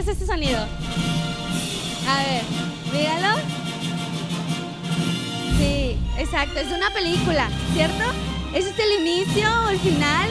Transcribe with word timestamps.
¿Quién 0.00 0.16
sabe 0.16 0.16
qué 0.16 0.22
es 0.22 0.22
este 0.22 0.26
sonido? 0.26 0.58
A 2.08 2.24
ver, 2.24 2.42
míralo. 2.90 3.42
Sí, 5.58 5.98
exacto, 6.18 6.58
es 6.58 6.72
una 6.72 6.90
película, 6.90 7.50
¿cierto? 7.74 8.04
Ese 8.54 8.70
es 8.70 8.78
el 8.78 9.00
inicio 9.00 9.46
o 9.66 9.68
el 9.68 9.78
final 9.78 10.30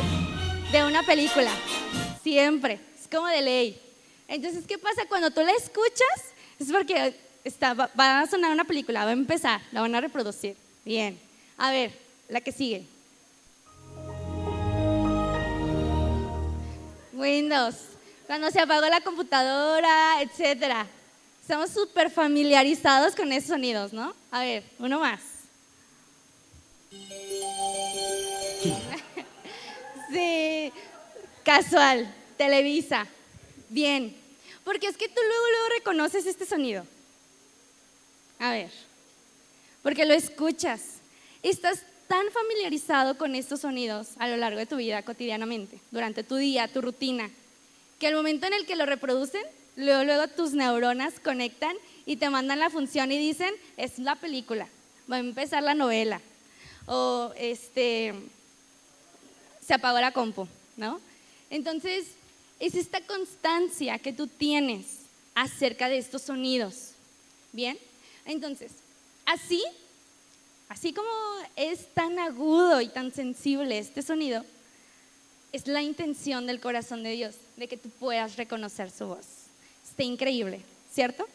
de 0.72 0.86
una 0.86 1.04
película. 1.04 1.52
Siempre, 2.24 2.80
es 3.00 3.08
como 3.08 3.28
de 3.28 3.44
ley. 3.44 3.82
Entonces, 4.28 4.66
¿qué 4.66 4.80
pasa 4.80 5.04
cuando 5.08 5.30
tú 5.30 5.42
la 5.42 5.52
escuchas? 5.52 6.34
Es 6.58 6.72
porque 6.72 7.16
está, 7.44 7.76
va 7.76 8.22
a 8.22 8.28
sonar 8.28 8.52
una 8.52 8.66
película, 8.66 9.04
va 9.04 9.12
a 9.12 9.14
empezar, 9.14 9.62
la 9.72 9.82
van 9.82 9.94
a 9.94 10.02
reproducir. 10.02 10.58
Bien. 10.84 11.20
A 11.58 11.70
ver, 11.70 11.92
la 12.28 12.42
que 12.42 12.52
sigue. 12.52 12.88
Windows, 17.14 17.89
cuando 18.30 18.52
se 18.52 18.60
apagó 18.60 18.86
la 18.86 19.02
computadora, 19.02 20.22
etcétera. 20.22 20.86
Estamos 21.42 21.72
súper 21.72 22.12
familiarizados 22.12 23.16
con 23.16 23.32
esos 23.32 23.50
sonidos, 23.50 23.92
¿no? 23.92 24.14
A 24.30 24.42
ver, 24.42 24.64
uno 24.78 25.00
más. 25.00 25.20
Sí, 30.12 30.72
casual, 31.44 32.14
Televisa. 32.38 33.08
Bien, 33.70 34.16
porque 34.64 34.88
es 34.88 34.98
que 34.98 35.08
tú 35.08 35.22
luego, 35.28 35.46
luego 35.52 35.70
reconoces 35.78 36.28
este 36.28 36.46
sonido. 36.46 36.86
A 38.38 38.52
ver, 38.52 38.70
porque 39.82 40.06
lo 40.06 40.14
escuchas. 40.14 40.98
Estás 41.42 41.80
tan 42.08 42.26
familiarizado 42.32 43.18
con 43.18 43.34
estos 43.34 43.62
sonidos 43.62 44.10
a 44.20 44.28
lo 44.28 44.38
largo 44.38 44.60
de 44.60 44.68
tu 44.68 44.76
vida 44.76 45.02
cotidianamente, 45.02 45.80
durante 45.90 46.24
tu 46.24 46.36
día, 46.36 46.68
tu 46.68 46.82
rutina, 46.82 47.30
que 48.00 48.08
al 48.08 48.16
momento 48.16 48.48
en 48.48 48.54
el 48.54 48.66
que 48.66 48.76
lo 48.76 48.86
reproducen, 48.86 49.44
luego, 49.76 50.28
tus 50.30 50.54
neuronas 50.54 51.20
conectan 51.20 51.76
y 52.06 52.18
te 52.18 52.30
mandan 52.30 52.60
la 52.60 52.70
función 52.70 53.12
y 53.12 53.18
dicen, 53.18 53.54
es 53.78 54.00
la 54.00 54.16
película, 54.16 54.68
va 55.12 55.18
a 55.18 55.20
empezar 55.20 55.64
la 55.64 55.76
novela, 55.76 56.22
o 56.88 57.32
este, 57.38 58.14
se 59.66 59.74
apagó 59.74 60.00
la 60.00 60.12
compu, 60.12 60.48
¿no? 60.78 61.00
Entonces, 61.50 62.08
es 62.60 62.76
esta 62.76 63.02
constancia 63.02 64.00
que 64.00 64.14
tú 64.14 64.28
tienes 64.28 64.86
acerca 65.36 65.88
de 65.90 65.98
estos 65.98 66.24
sonidos, 66.24 66.92
¿bien? 67.54 67.78
Entonces, 68.26 68.72
así 69.26 69.64
Así 70.70 70.94
como 70.94 71.10
es 71.56 71.88
tan 71.96 72.20
agudo 72.20 72.80
y 72.80 72.90
tan 72.90 73.12
sensible 73.12 73.80
este 73.80 74.04
sonido, 74.04 74.46
es 75.52 75.68
la 75.68 75.82
intención 75.82 76.46
del 76.46 76.60
corazón 76.60 77.04
de 77.04 77.12
Dios, 77.12 77.36
de 77.58 77.68
que 77.68 77.78
tú 77.78 77.90
puedas 77.90 78.36
reconocer 78.36 78.92
su 78.92 79.08
voz. 79.08 79.26
Está 79.90 80.04
increíble, 80.04 80.62
¿cierto? 80.94 81.28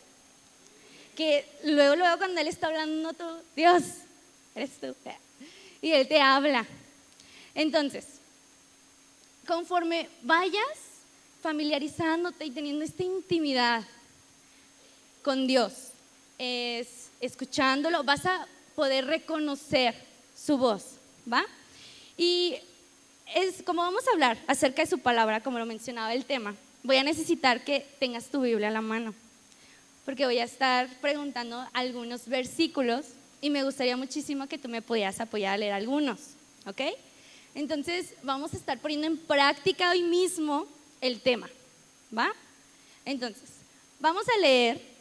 Que 1.17 1.45
luego, 1.65 1.97
luego 1.97 2.19
cuando 2.19 2.41
Él 2.41 2.49
está 2.49 2.69
hablando, 2.69 3.13
tú, 3.13 3.25
Dios, 3.57 3.83
eres 4.55 4.71
tú. 4.81 4.95
Y 5.83 5.93
Él 5.93 6.07
te 6.09 6.21
habla. 6.21 6.67
Entonces, 7.55 8.07
conforme 9.47 10.09
vayas 10.23 10.79
familiarizándote 11.43 12.47
y 12.47 12.51
teniendo 12.51 12.85
esta 12.85 13.03
intimidad 13.03 13.85
con 15.23 15.47
Dios, 15.47 15.73
es 16.39 17.11
escuchándolo, 17.21 18.03
vas 18.05 18.27
a 18.27 18.47
poder 18.75 19.07
reconocer 19.07 19.95
su 20.37 20.59
voz, 20.59 20.85
¿va? 21.31 21.45
Y 22.17 22.57
es 23.33 23.63
como 23.63 23.83
vamos 23.83 24.07
a 24.07 24.13
hablar 24.13 24.39
acerca 24.47 24.83
de 24.83 24.89
su 24.89 24.99
palabra, 24.99 25.41
como 25.41 25.59
lo 25.59 25.67
mencionaba 25.67 26.13
el 26.13 26.25
tema, 26.25 26.55
voy 26.83 26.97
a 26.97 27.05
necesitar 27.05 27.65
que 27.65 27.87
tengas 27.99 28.27
tu 28.27 28.43
Biblia 28.43 28.69
a 28.69 28.73
la 28.73 28.81
mano, 28.81 29.15
porque 30.05 30.27
voy 30.27 30.39
a 30.39 30.45
estar 30.45 30.89
preguntando 31.01 31.67
algunos 31.73 32.27
versículos 32.29 33.07
y 33.41 33.51
me 33.51 33.65
gustaría 33.65 33.97
muchísimo 33.97 34.47
que 34.47 34.59
tú 34.59 34.69
me 34.69 34.83
pudieras 34.83 35.21
apoyar 35.21 35.55
a 35.55 35.59
leer 35.59 35.73
algunos, 35.73 36.21
¿ok? 36.67 36.81
Entonces 37.55 38.15
vamos 38.23 38.53
a 38.53 38.57
estar 38.57 38.79
poniendo 38.79 39.07
en 39.07 39.17
práctica 39.17 39.91
hoy 39.91 40.03
mismo 40.03 40.67
el 41.01 41.21
tema, 41.21 41.49
¿va? 42.17 42.33
Entonces, 43.05 43.51
vamos 44.01 44.25
a 44.29 44.41
leer 44.41 44.95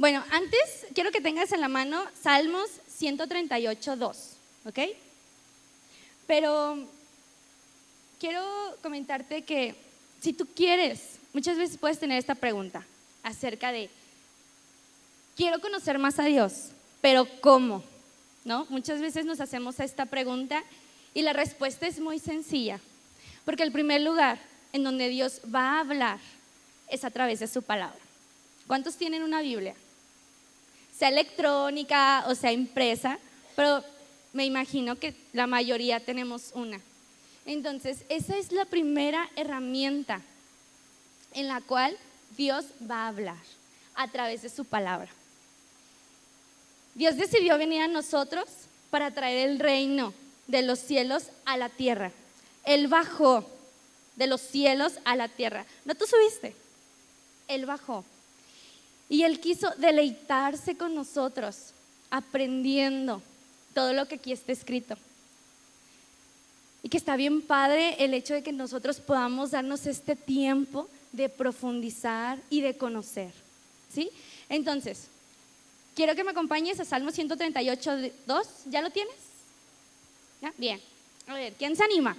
bueno, 0.00 0.24
antes 0.30 0.86
quiero 0.94 1.12
que 1.12 1.20
tengas 1.20 1.52
en 1.52 1.60
la 1.60 1.68
mano 1.68 2.02
Salmos 2.22 2.70
138, 2.88 3.96
2, 3.96 4.16
¿ok? 4.64 4.78
Pero 6.30 6.78
quiero 8.20 8.40
comentarte 8.84 9.42
que 9.42 9.74
si 10.20 10.32
tú 10.32 10.46
quieres, 10.46 11.18
muchas 11.32 11.58
veces 11.58 11.76
puedes 11.76 11.98
tener 11.98 12.20
esta 12.20 12.36
pregunta 12.36 12.86
acerca 13.24 13.72
de, 13.72 13.90
quiero 15.36 15.60
conocer 15.60 15.98
más 15.98 16.20
a 16.20 16.26
Dios, 16.26 16.68
pero 17.00 17.26
¿cómo? 17.40 17.82
¿No? 18.44 18.64
Muchas 18.68 19.00
veces 19.00 19.24
nos 19.24 19.40
hacemos 19.40 19.80
esta 19.80 20.06
pregunta 20.06 20.62
y 21.14 21.22
la 21.22 21.32
respuesta 21.32 21.88
es 21.88 21.98
muy 21.98 22.20
sencilla, 22.20 22.78
porque 23.44 23.64
el 23.64 23.72
primer 23.72 24.00
lugar 24.00 24.38
en 24.72 24.84
donde 24.84 25.08
Dios 25.08 25.40
va 25.52 25.62
a 25.62 25.80
hablar 25.80 26.20
es 26.86 27.02
a 27.02 27.10
través 27.10 27.40
de 27.40 27.48
su 27.48 27.62
palabra. 27.62 27.98
¿Cuántos 28.68 28.94
tienen 28.94 29.24
una 29.24 29.42
Biblia? 29.42 29.74
sea 30.96 31.08
electrónica 31.08 32.22
o 32.28 32.36
sea 32.36 32.52
impresa, 32.52 33.18
pero 33.56 33.82
me 34.32 34.44
imagino 34.44 34.96
que 34.96 35.14
la 35.32 35.46
mayoría 35.46 36.00
tenemos 36.00 36.50
una. 36.54 36.80
Entonces, 37.46 38.04
esa 38.08 38.36
es 38.36 38.52
la 38.52 38.64
primera 38.64 39.28
herramienta 39.36 40.20
en 41.32 41.48
la 41.48 41.60
cual 41.60 41.96
Dios 42.36 42.64
va 42.88 43.04
a 43.04 43.08
hablar 43.08 43.42
a 43.94 44.08
través 44.08 44.42
de 44.42 44.48
su 44.48 44.64
palabra. 44.64 45.08
Dios 46.94 47.16
decidió 47.16 47.56
venir 47.58 47.82
a 47.82 47.88
nosotros 47.88 48.46
para 48.90 49.10
traer 49.10 49.48
el 49.48 49.58
reino 49.58 50.12
de 50.46 50.62
los 50.62 50.78
cielos 50.78 51.24
a 51.44 51.56
la 51.56 51.68
tierra. 51.68 52.12
Él 52.64 52.88
bajó 52.88 53.44
de 54.16 54.26
los 54.26 54.40
cielos 54.40 54.94
a 55.04 55.16
la 55.16 55.28
tierra. 55.28 55.64
¿No 55.84 55.94
tú 55.94 56.04
subiste? 56.06 56.54
Él 57.48 57.66
bajó. 57.66 58.04
Y 59.08 59.22
Él 59.22 59.40
quiso 59.40 59.70
deleitarse 59.76 60.76
con 60.76 60.94
nosotros, 60.94 61.72
aprendiendo 62.10 63.22
todo 63.74 63.92
lo 63.92 64.06
que 64.06 64.16
aquí 64.16 64.32
está 64.32 64.52
escrito. 64.52 64.96
Y 66.82 66.88
que 66.88 66.96
está 66.96 67.16
bien 67.16 67.42
padre 67.42 67.96
el 68.02 68.14
hecho 68.14 68.34
de 68.34 68.42
que 68.42 68.52
nosotros 68.52 69.00
podamos 69.00 69.50
darnos 69.50 69.86
este 69.86 70.16
tiempo 70.16 70.88
de 71.12 71.28
profundizar 71.28 72.38
y 72.48 72.62
de 72.62 72.76
conocer. 72.76 73.32
¿Sí? 73.92 74.10
Entonces, 74.48 75.08
quiero 75.94 76.14
que 76.14 76.24
me 76.24 76.30
acompañes 76.30 76.80
a 76.80 76.84
Salmo 76.84 77.10
138, 77.10 78.12
2. 78.26 78.46
¿Ya 78.66 78.80
lo 78.82 78.90
tienes? 78.90 79.14
¿Ya? 80.40 80.52
Bien. 80.56 80.80
A 81.26 81.34
ver, 81.34 81.52
¿quién 81.54 81.76
se 81.76 81.84
anima? 81.84 82.16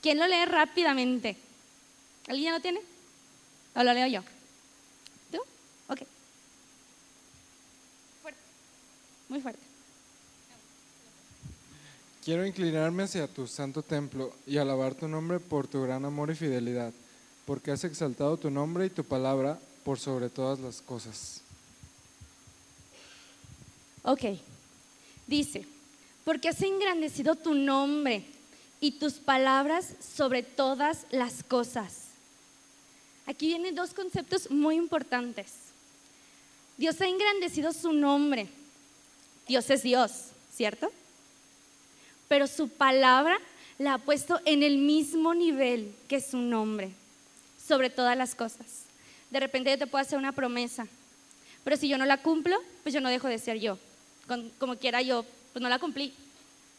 ¿Quién 0.00 0.18
lo 0.18 0.26
lee 0.26 0.44
rápidamente? 0.46 1.36
¿Alguien 2.26 2.46
ya 2.46 2.56
lo 2.56 2.60
tiene? 2.60 2.80
¿O 3.74 3.82
lo 3.82 3.92
leo 3.92 4.06
yo? 4.06 4.22
Ok. 5.88 6.02
Fuerte. 8.22 8.40
Muy 9.28 9.40
fuerte. 9.40 9.71
Quiero 12.24 12.46
inclinarme 12.46 13.02
hacia 13.02 13.26
tu 13.26 13.48
santo 13.48 13.82
templo 13.82 14.32
y 14.46 14.56
alabar 14.56 14.94
tu 14.94 15.08
nombre 15.08 15.40
por 15.40 15.66
tu 15.66 15.82
gran 15.82 16.04
amor 16.04 16.30
y 16.30 16.36
fidelidad, 16.36 16.92
porque 17.44 17.72
has 17.72 17.82
exaltado 17.82 18.36
tu 18.36 18.48
nombre 18.48 18.86
y 18.86 18.90
tu 18.90 19.02
palabra 19.02 19.58
por 19.84 19.98
sobre 19.98 20.30
todas 20.30 20.60
las 20.60 20.80
cosas. 20.80 21.40
Ok. 24.04 24.38
Dice, 25.26 25.66
porque 26.24 26.48
has 26.48 26.62
engrandecido 26.62 27.34
tu 27.34 27.54
nombre 27.54 28.24
y 28.80 28.92
tus 28.92 29.14
palabras 29.14 29.94
sobre 30.14 30.44
todas 30.44 31.06
las 31.10 31.42
cosas. 31.42 32.02
Aquí 33.26 33.48
vienen 33.48 33.74
dos 33.74 33.94
conceptos 33.94 34.48
muy 34.48 34.76
importantes. 34.76 35.52
Dios 36.76 37.00
ha 37.00 37.08
engrandecido 37.08 37.72
su 37.72 37.92
nombre. 37.92 38.48
Dios 39.48 39.68
es 39.70 39.82
Dios, 39.82 40.26
¿cierto? 40.54 40.92
Pero 42.32 42.46
su 42.46 42.70
palabra 42.70 43.38
la 43.76 43.92
ha 43.92 43.98
puesto 43.98 44.40
en 44.46 44.62
el 44.62 44.78
mismo 44.78 45.34
nivel 45.34 45.94
que 46.08 46.18
su 46.18 46.38
nombre, 46.38 46.90
sobre 47.62 47.90
todas 47.90 48.16
las 48.16 48.34
cosas. 48.34 48.84
De 49.30 49.38
repente 49.38 49.68
yo 49.68 49.76
te 49.76 49.86
puedo 49.86 50.00
hacer 50.00 50.16
una 50.16 50.32
promesa, 50.32 50.86
pero 51.62 51.76
si 51.76 51.88
yo 51.88 51.98
no 51.98 52.06
la 52.06 52.22
cumplo, 52.22 52.56
pues 52.82 52.94
yo 52.94 53.02
no 53.02 53.10
dejo 53.10 53.28
de 53.28 53.38
ser 53.38 53.60
yo. 53.60 53.76
Como 54.58 54.76
quiera 54.76 55.02
yo, 55.02 55.26
pues 55.52 55.62
no 55.62 55.68
la 55.68 55.78
cumplí, 55.78 56.14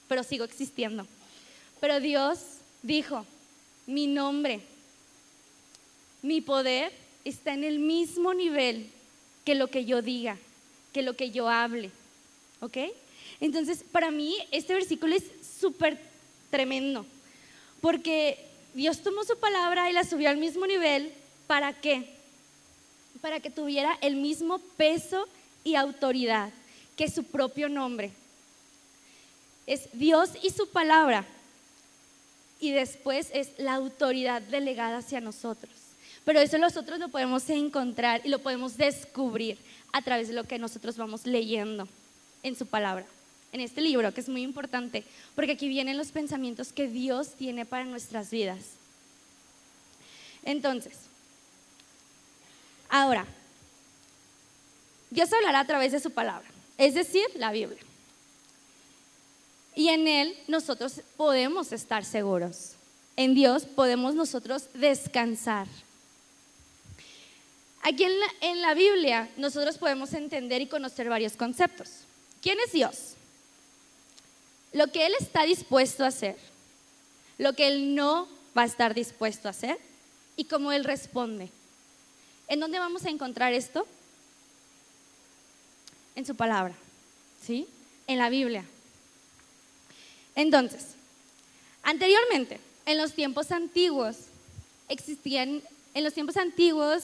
pero 0.07 0.23
sigo 0.23 0.44
existiendo. 0.44 1.05
Pero 1.79 2.00
Dios 2.00 2.39
dijo, 2.81 3.23
mi 3.85 4.07
nombre, 4.07 4.59
mi 6.23 6.41
poder 6.41 6.91
está 7.25 7.53
en 7.53 7.63
el 7.63 7.77
mismo 7.77 8.33
nivel 8.33 8.89
que 9.45 9.53
lo 9.53 9.67
que 9.67 9.85
yo 9.85 10.01
diga, 10.01 10.35
que 10.94 11.03
lo 11.03 11.15
que 11.15 11.29
yo 11.29 11.47
hable. 11.47 11.91
¿Ok? 12.59 12.77
Entonces, 13.39 13.83
para 13.91 14.12
mí 14.12 14.38
este 14.51 14.74
versículo 14.74 15.15
es 15.15 15.24
súper 15.59 16.00
tremendo, 16.50 17.06
porque 17.81 18.38
Dios 18.74 19.01
tomó 19.01 19.24
su 19.24 19.38
palabra 19.38 19.89
y 19.89 19.94
la 19.94 20.03
subió 20.03 20.30
al 20.30 20.38
mismo 20.38 20.65
nivel. 20.65 21.12
¿Para 21.47 21.74
qué? 21.74 22.09
Para 23.21 23.39
que 23.39 23.50
tuviera 23.50 23.97
el 24.01 24.15
mismo 24.15 24.59
peso 24.77 25.27
y 25.63 25.75
autoridad 25.75 26.51
que 26.95 27.09
su 27.09 27.24
propio 27.24 27.69
nombre. 27.69 28.12
Es 29.65 29.89
Dios 29.94 30.31
y 30.41 30.50
su 30.50 30.68
palabra. 30.69 31.25
Y 32.59 32.71
después 32.71 33.29
es 33.33 33.50
la 33.57 33.74
autoridad 33.74 34.41
delegada 34.41 35.00
hacia 35.00 35.19
nosotros. 35.19 35.71
Pero 36.25 36.39
eso 36.39 36.57
nosotros 36.57 37.00
lo 37.00 37.09
podemos 37.09 37.50
encontrar 37.50 38.21
y 38.24 38.29
lo 38.29 38.39
podemos 38.39 38.77
descubrir 38.77 39.57
a 39.91 40.01
través 40.01 40.29
de 40.29 40.33
lo 40.33 40.45
que 40.45 40.57
nosotros 40.57 40.97
vamos 40.97 41.25
leyendo 41.25 41.88
en 42.41 42.56
su 42.56 42.65
palabra, 42.65 43.06
en 43.53 43.61
este 43.61 43.81
libro, 43.81 44.13
que 44.13 44.21
es 44.21 44.27
muy 44.27 44.41
importante, 44.41 45.03
porque 45.35 45.53
aquí 45.53 45.69
vienen 45.69 45.97
los 45.97 46.11
pensamientos 46.11 46.73
que 46.73 46.88
Dios 46.88 47.35
tiene 47.35 47.65
para 47.65 47.85
nuestras 47.85 48.29
vidas. 48.31 48.59
Entonces, 50.44 50.94
ahora, 52.89 53.25
Dios 55.09 55.31
hablará 55.31 55.61
a 55.61 55.67
través 55.67 55.91
de 55.91 56.00
su 56.00 56.11
palabra, 56.11 56.50
es 56.77 56.95
decir, 56.95 57.25
la 57.35 57.51
Biblia. 57.51 57.79
Y 59.75 59.89
en 59.89 60.07
Él 60.07 60.35
nosotros 60.47 61.01
podemos 61.15 61.71
estar 61.71 62.03
seguros. 62.03 62.73
En 63.15 63.35
Dios 63.35 63.65
podemos 63.65 64.15
nosotros 64.15 64.65
descansar. 64.73 65.67
Aquí 67.83 68.05
en 68.41 68.61
la, 68.61 68.73
Biblia 68.73 69.29
nosotros 69.38 69.77
podemos 69.77 70.13
entender 70.13 70.61
y 70.61 70.67
conocer 70.67 71.09
varios 71.09 71.33
conceptos. 71.33 71.89
¿Quién 72.41 72.57
es 72.65 72.71
Dios? 72.71 73.15
Lo 74.74 74.88
que 74.88 75.06
Él 75.06 75.14
está 75.20 75.44
dispuesto 75.44 76.04
a 76.04 76.08
hacer, 76.08 76.36
lo 77.38 77.54
que 77.54 77.68
Él 77.68 77.96
no 77.96 78.28
va 78.58 78.64
a 78.64 78.66
estar 78.66 78.94
dispuesto 78.94 79.48
a 79.48 79.52
hacer 79.52 79.78
y 80.36 80.46
cómo 80.46 80.72
Él 80.72 80.84
responde. 80.84 81.50
¿En 82.48 82.60
dónde 82.60 82.80
vamos 82.80 83.06
a 83.06 83.10
encontrar 83.10 83.54
esto? 83.54 83.88
En 86.16 86.25
su 86.25 86.36
palabra, 86.36 86.75
¿sí? 87.46 87.68
En 88.08 88.18
la 88.18 88.30
Biblia. 88.30 88.66
Entonces, 90.36 90.96
anteriormente, 91.84 92.60
en 92.86 92.98
los 92.98 93.14
tiempos 93.14 93.52
antiguos, 93.52 94.18
existían, 94.90 95.62
en 95.94 96.04
los 96.04 96.14
tiempos 96.14 96.38
antiguos 96.38 97.04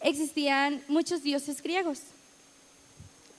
existían 0.00 0.84
muchos 0.88 1.22
dioses 1.22 1.62
griegos. 1.62 2.00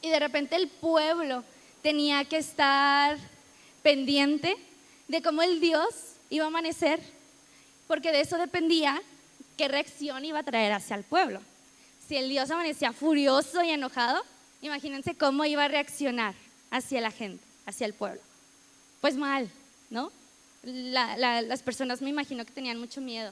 Y 0.01 0.09
de 0.09 0.19
repente 0.19 0.55
el 0.55 0.67
pueblo 0.67 1.43
tenía 1.81 2.25
que 2.25 2.37
estar 2.37 3.17
pendiente 3.85 4.57
de 5.07 5.21
cómo 5.21 5.43
el 5.43 5.59
dios 5.59 5.85
iba 6.31 6.45
a 6.45 6.47
amanecer, 6.47 6.99
porque 7.87 8.11
de 8.11 8.21
eso 8.21 8.35
dependía 8.35 8.99
qué 9.59 9.67
reacción 9.67 10.25
iba 10.25 10.39
a 10.39 10.43
traer 10.43 10.71
hacia 10.71 10.95
el 10.95 11.03
pueblo. 11.03 11.39
Si 12.07 12.17
el 12.17 12.27
dios 12.27 12.49
amanecía 12.49 12.93
furioso 12.93 13.63
y 13.63 13.69
enojado, 13.69 14.23
imagínense 14.63 15.13
cómo 15.13 15.45
iba 15.45 15.65
a 15.65 15.67
reaccionar 15.67 16.33
hacia 16.71 16.99
la 16.99 17.11
gente, 17.11 17.45
hacia 17.67 17.85
el 17.85 17.93
pueblo. 17.93 18.21
Pues 19.01 19.17
mal, 19.17 19.51
¿no? 19.91 20.11
las 20.63 21.61
personas 21.61 22.01
me 22.01 22.09
imagino 22.09 22.43
que 22.43 22.53
tenían 22.53 22.79
mucho 22.79 23.01
miedo. 23.01 23.31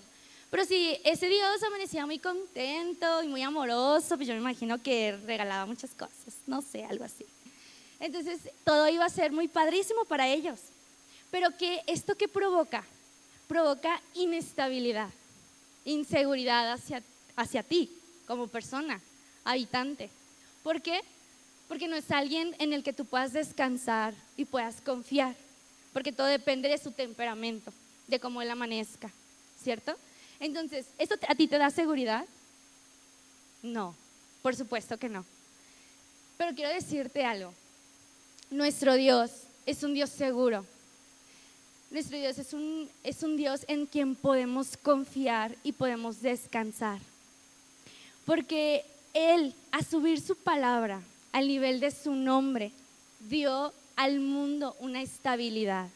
Pero 0.52 0.66
si 0.66 1.00
ese 1.04 1.30
Dios 1.30 1.64
amanecía 1.64 2.06
muy 2.06 2.20
contento 2.20 3.24
y 3.24 3.28
muy 3.28 3.42
amoroso, 3.42 4.18
pues 4.18 4.28
yo 4.28 4.36
me 4.36 4.40
imagino 4.40 4.80
que 4.84 5.18
regalaba 5.26 5.66
muchas 5.66 5.96
cosas, 5.96 6.36
no 6.46 6.62
sé, 6.62 6.86
algo 6.86 7.06
así. 7.06 7.26
Entonces 8.04 8.40
todo 8.64 8.88
iba 8.90 9.06
a 9.06 9.10
ser 9.10 9.32
muy 9.32 9.48
padrísimo 9.48 10.06
para 10.06 10.28
ellos. 10.28 10.60
Pero 11.32 11.58
que 11.58 11.82
esto 11.88 12.16
que 12.16 12.28
provoca, 12.28 12.84
provoca 13.48 14.00
inestabilidad, 14.14 15.10
inseguridad 15.86 16.72
hacia, 16.74 17.02
hacia 17.36 17.64
ti 17.64 17.90
como 18.28 18.48
persona, 18.48 19.02
habitante. 19.44 20.12
¿Por 20.62 20.82
qué? 20.82 21.02
Porque 21.68 21.88
no 21.88 21.96
es 21.96 22.12
alguien 22.12 22.56
en 22.60 22.74
el 22.74 22.84
que 22.84 22.94
tú 22.94 23.06
puedas 23.06 23.34
descansar 23.34 24.14
y 24.38 24.46
puedas 24.46 24.80
confiar 24.82 25.36
porque 25.94 26.12
todo 26.12 26.28
depende 26.28 26.68
de 26.68 26.78
su 26.78 26.92
temperamento, 26.92 27.72
de 28.08 28.20
cómo 28.20 28.42
él 28.42 28.50
amanezca, 28.50 29.12
¿cierto? 29.62 29.96
Entonces, 30.40 30.88
¿esto 30.98 31.16
a 31.28 31.36
ti 31.36 31.48
te 31.48 31.60
da 31.60 31.70
seguridad? 31.70 32.26
No, 33.62 33.96
por 34.42 34.56
supuesto 34.56 34.98
que 34.98 35.08
no. 35.08 35.24
Pero 36.38 36.54
quiero 36.56 36.74
decirte 36.74 37.24
algo. 37.24 37.54
Nuestro 38.54 38.94
Dios 38.94 39.32
es 39.66 39.82
un 39.82 39.96
Dios 39.96 40.12
seguro. 40.12 40.64
Nuestro 41.90 42.20
Dios 42.20 42.38
es 42.38 42.54
un, 42.54 42.88
es 43.04 43.24
un 43.24 43.36
Dios 43.36 43.62
en 43.68 43.88
quien 43.88 44.14
podemos 44.14 44.78
confiar 44.78 45.56
y 45.64 45.72
podemos 45.72 46.22
descansar. 46.22 47.00
Porque 48.28 48.86
Él, 49.16 49.56
a 49.72 49.82
subir 49.82 50.22
su 50.22 50.36
palabra 50.36 51.02
al 51.32 51.48
nivel 51.48 51.80
de 51.80 51.90
su 51.90 52.14
nombre, 52.14 52.72
dio 53.22 53.74
al 53.96 54.20
mundo 54.20 54.76
una 54.80 55.02
estabilidad, 55.02 55.90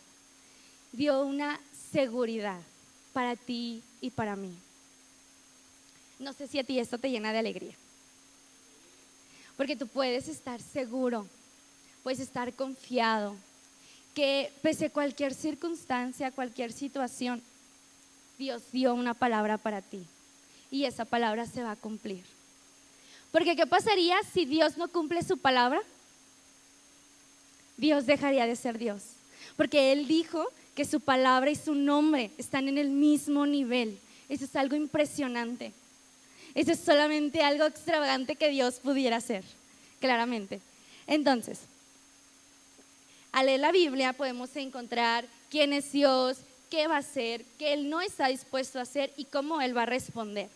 dio 0.91 1.21
una 1.21 1.59
seguridad 1.91 2.59
para 3.13 3.35
ti 3.35 3.83
y 4.01 4.09
para 4.09 4.35
mí. 4.35 4.51
No 6.17 6.33
sé 6.33 6.47
si 6.47 6.57
a 6.57 6.63
ti 6.63 6.79
esto 6.79 6.97
te 6.97 7.11
llena 7.11 7.31
de 7.31 7.37
alegría. 7.37 7.75
Porque 9.55 9.75
tú 9.75 9.85
puedes 9.85 10.27
estar 10.27 10.59
seguro, 10.59 11.27
puedes 12.07 12.21
estar 12.21 12.53
confiado, 12.53 13.35
que 14.15 14.49
pese 14.61 14.85
a 14.85 14.89
cualquier 14.89 15.33
circunstancia, 15.33 16.31
cualquier 16.31 16.71
situación, 16.71 17.41
Dios 18.39 18.61
dio 18.71 18.93
una 18.93 19.13
palabra 19.13 19.57
para 19.57 19.81
ti 19.81 20.05
y 20.71 20.85
esa 20.85 21.03
palabra 21.03 21.45
se 21.45 21.63
va 21.63 21.71
a 21.71 21.75
cumplir. 21.75 22.23
Porque 23.29 23.57
¿qué 23.57 23.67
pasaría 23.67 24.15
si 24.33 24.45
Dios 24.45 24.77
no 24.77 24.87
cumple 24.87 25.21
su 25.21 25.37
palabra? 25.37 25.81
Dios 27.75 28.05
dejaría 28.05 28.47
de 28.47 28.55
ser 28.55 28.77
Dios. 28.77 29.03
Porque 29.57 29.91
Él 29.91 30.07
dijo 30.07 30.45
que 30.75 30.85
su 30.85 31.01
palabra 31.01 31.51
y 31.51 31.57
su 31.57 31.75
nombre 31.75 32.31
están 32.37 32.69
en 32.69 32.77
el 32.77 32.87
mismo 32.87 33.45
nivel. 33.45 33.99
Eso 34.29 34.45
es 34.45 34.55
algo 34.55 34.77
impresionante. 34.77 35.73
Eso 36.55 36.71
es 36.71 36.79
solamente 36.79 37.43
algo 37.43 37.65
extravagante 37.65 38.37
que 38.37 38.47
Dios 38.47 38.75
pudiera 38.75 39.17
hacer, 39.17 39.43
claramente. 39.99 40.61
Entonces, 41.05 41.59
al 43.37 43.45
leer 43.45 43.59
la 43.59 43.71
Biblia 43.71 44.13
podemos 44.13 44.55
encontrar 44.55 45.23
quién 45.51 45.71
es 45.71 45.91
Dios, 45.91 46.39
qué 46.71 46.87
va 46.87 46.95
a 46.95 46.99
hacer, 46.99 47.45
qué 47.59 47.73
Él 47.73 47.87
no 47.87 48.01
está 48.01 48.29
dispuesto 48.29 48.79
a 48.79 48.81
hacer 48.81 49.13
y 49.15 49.25
cómo 49.25 49.61
Él 49.61 49.77
va 49.77 49.83
a 49.83 49.85
responder. 49.85 50.49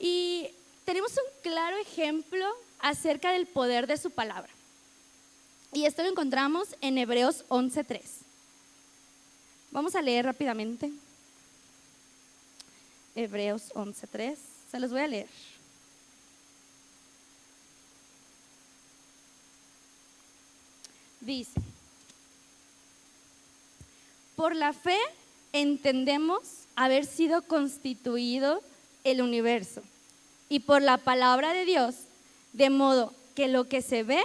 Y 0.00 0.48
tenemos 0.84 1.12
un 1.12 1.42
claro 1.44 1.76
ejemplo 1.76 2.44
acerca 2.80 3.30
del 3.30 3.46
poder 3.46 3.86
de 3.86 3.98
su 3.98 4.10
palabra. 4.10 4.50
Y 5.72 5.84
esto 5.84 6.02
lo 6.02 6.08
encontramos 6.08 6.74
en 6.80 6.98
Hebreos 6.98 7.44
11.3. 7.50 8.02
Vamos 9.70 9.94
a 9.94 10.02
leer 10.02 10.24
rápidamente. 10.24 10.90
Hebreos 13.14 13.72
11.3. 13.74 14.34
Se 14.72 14.80
los 14.80 14.90
voy 14.90 15.02
a 15.02 15.06
leer. 15.06 15.28
Dice, 21.20 21.60
por 24.36 24.54
la 24.54 24.72
fe 24.72 24.98
entendemos 25.52 26.42
haber 26.76 27.06
sido 27.06 27.42
constituido 27.42 28.62
el 29.02 29.22
universo 29.22 29.82
y 30.48 30.60
por 30.60 30.82
la 30.82 30.98
palabra 30.98 31.52
de 31.52 31.64
Dios, 31.64 31.94
de 32.52 32.70
modo 32.70 33.12
que 33.34 33.48
lo 33.48 33.68
que 33.68 33.82
se 33.82 34.02
ve 34.02 34.22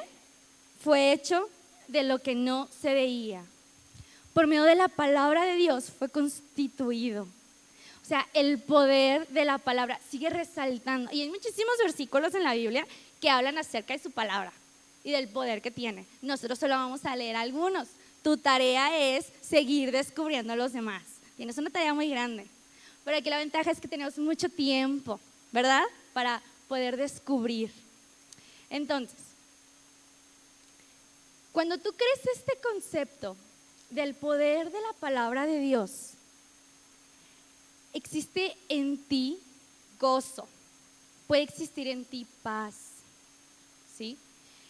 fue 0.83 1.13
hecho 1.13 1.49
de 1.87 2.03
lo 2.03 2.19
que 2.19 2.35
no 2.35 2.67
se 2.81 2.93
veía. 2.93 3.43
Por 4.33 4.47
medio 4.47 4.63
de 4.63 4.75
la 4.75 4.87
palabra 4.87 5.43
de 5.43 5.55
Dios 5.55 5.85
fue 5.97 6.09
constituido. 6.09 7.27
O 8.03 8.05
sea, 8.05 8.27
el 8.33 8.59
poder 8.59 9.27
de 9.29 9.45
la 9.45 9.57
palabra 9.57 9.99
sigue 10.09 10.29
resaltando. 10.29 11.11
Y 11.13 11.21
hay 11.21 11.29
muchísimos 11.29 11.73
versículos 11.81 12.33
en 12.35 12.43
la 12.43 12.53
Biblia 12.53 12.85
que 13.21 13.29
hablan 13.29 13.57
acerca 13.57 13.93
de 13.93 14.03
su 14.03 14.11
palabra 14.11 14.51
y 15.03 15.11
del 15.11 15.27
poder 15.29 15.61
que 15.61 15.71
tiene. 15.71 16.05
Nosotros 16.21 16.59
solo 16.59 16.75
vamos 16.75 17.05
a 17.05 17.15
leer 17.15 17.35
algunos. 17.35 17.87
Tu 18.23 18.37
tarea 18.37 19.17
es 19.17 19.25
seguir 19.41 19.91
descubriendo 19.91 20.55
los 20.55 20.73
demás. 20.73 21.03
Tienes 21.37 21.57
una 21.57 21.69
tarea 21.69 21.93
muy 21.93 22.09
grande. 22.09 22.45
Pero 23.03 23.17
aquí 23.17 23.29
la 23.29 23.37
ventaja 23.37 23.71
es 23.71 23.79
que 23.79 23.87
tenemos 23.87 24.17
mucho 24.17 24.47
tiempo, 24.49 25.19
¿verdad? 25.51 25.83
Para 26.13 26.41
poder 26.67 26.97
descubrir. 26.97 27.71
Entonces, 28.69 29.17
cuando 31.51 31.77
tú 31.77 31.91
crees 31.93 32.37
este 32.37 32.53
concepto 32.61 33.35
del 33.89 34.13
poder 34.13 34.71
de 34.71 34.79
la 34.79 34.93
palabra 34.99 35.45
de 35.45 35.59
Dios, 35.59 36.11
existe 37.93 38.55
en 38.69 38.97
ti 38.97 39.39
gozo, 39.99 40.47
puede 41.27 41.41
existir 41.41 41.87
en 41.87 42.05
ti 42.05 42.25
paz, 42.41 42.75
¿sí? 43.97 44.17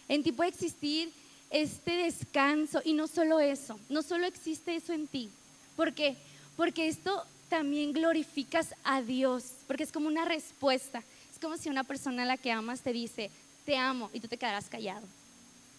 En 0.08 0.22
ti 0.24 0.32
puede 0.32 0.50
existir 0.50 1.12
este 1.52 1.96
descanso 1.98 2.80
y 2.84 2.94
no 2.94 3.06
solo 3.06 3.38
eso, 3.40 3.78
no 3.88 4.02
solo 4.02 4.26
existe 4.26 4.74
eso 4.74 4.92
en 4.92 5.06
ti. 5.06 5.28
¿Por 5.76 5.92
qué? 5.92 6.16
Porque 6.56 6.88
esto 6.88 7.24
también 7.48 7.92
glorificas 7.92 8.74
a 8.82 9.02
Dios, 9.02 9.44
porque 9.66 9.82
es 9.82 9.92
como 9.92 10.08
una 10.08 10.24
respuesta. 10.24 11.02
Es 11.32 11.38
como 11.38 11.56
si 11.56 11.68
una 11.68 11.84
persona 11.84 12.22
a 12.22 12.26
la 12.26 12.36
que 12.36 12.50
amas 12.50 12.80
te 12.80 12.92
dice, 12.92 13.30
te 13.66 13.76
amo, 13.76 14.10
y 14.12 14.20
tú 14.20 14.28
te 14.28 14.38
quedarás 14.38 14.68
callado. 14.68 15.06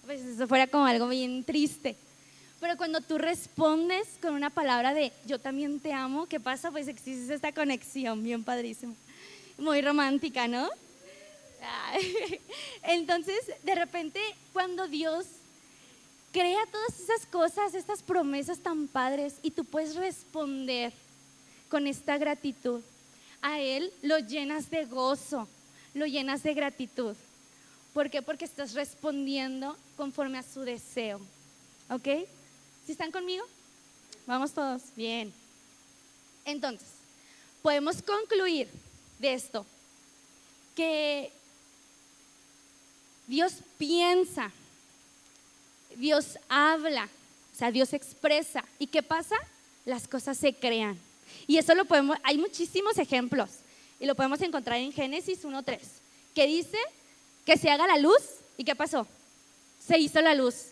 Pues 0.06 0.22
eso 0.22 0.48
fuera 0.48 0.68
como 0.68 0.86
algo 0.86 1.08
bien 1.08 1.44
triste. 1.44 1.96
Pero 2.60 2.78
cuando 2.78 3.02
tú 3.02 3.18
respondes 3.18 4.08
con 4.22 4.36
una 4.36 4.50
palabra 4.50 4.94
de 4.94 5.12
yo 5.26 5.40
también 5.40 5.80
te 5.80 5.92
amo, 5.92 6.28
¿qué 6.28 6.40
pasa? 6.40 6.72
Pues 6.72 6.88
existe 6.88 7.34
esta 7.34 7.52
conexión 7.52 8.24
bien 8.24 8.44
padrísima. 8.44 8.94
Muy 9.58 9.82
romántica, 9.82 10.48
¿no? 10.48 10.70
Entonces, 12.84 13.40
de 13.64 13.76
repente, 13.76 14.20
cuando 14.52 14.88
Dios 14.88 15.26
crea 16.34 16.66
todas 16.72 17.00
esas 17.00 17.26
cosas, 17.28 17.76
estas 17.76 18.02
promesas 18.02 18.58
tan 18.58 18.88
padres, 18.88 19.36
y 19.44 19.52
tú 19.52 19.64
puedes 19.64 19.96
responder 19.96 20.92
con 21.70 21.88
esta 21.88 22.18
gratitud, 22.18 22.82
a 23.42 23.60
Él 23.60 23.94
lo 24.02 24.18
llenas 24.20 24.70
de 24.70 24.86
gozo, 24.86 25.48
lo 25.94 26.06
llenas 26.06 26.44
de 26.44 26.54
gratitud. 26.54 27.16
¿Por 27.94 28.10
qué? 28.10 28.22
Porque 28.22 28.46
estás 28.46 28.74
respondiendo 28.74 29.78
conforme 29.96 30.40
a 30.40 30.44
su 30.44 30.62
deseo. 30.62 31.22
¿Ok? 31.90 32.28
¿Sí 32.86 32.92
están 32.92 33.12
conmigo? 33.12 33.46
Vamos 34.26 34.52
todos. 34.52 34.82
Bien. 34.96 35.32
Entonces, 36.46 36.88
podemos 37.62 38.02
concluir 38.02 38.68
de 39.20 39.34
esto 39.34 39.66
que 40.76 41.32
Dios 43.28 43.54
piensa, 43.78 44.52
Dios 45.98 46.38
habla, 46.50 47.10
o 47.54 47.58
sea, 47.58 47.72
Dios 47.72 47.94
expresa. 47.94 48.64
¿Y 48.80 48.88
qué 48.88 49.04
pasa? 49.04 49.36
Las 49.86 50.08
cosas 50.08 50.38
se 50.38 50.54
crean. 50.54 50.98
Y 51.48 51.58
eso 51.58 51.76
lo 51.76 51.86
podemos, 51.86 52.18
hay 52.24 52.38
muchísimos 52.38 52.98
ejemplos 52.98 53.50
y 54.00 54.06
lo 54.06 54.16
podemos 54.16 54.42
encontrar 54.42 54.78
en 54.80 54.92
Génesis 54.92 55.44
1.3, 55.44 55.80
que 56.36 56.48
dice 56.48 56.78
que 57.46 57.58
se 57.58 57.70
haga 57.70 57.88
la 57.88 57.98
luz. 57.98 58.22
¿Y 58.58 58.64
qué 58.64 58.76
pasó? 58.76 59.08
Se 59.86 59.98
hizo 59.98 60.22
la 60.22 60.36
luz. 60.36 60.68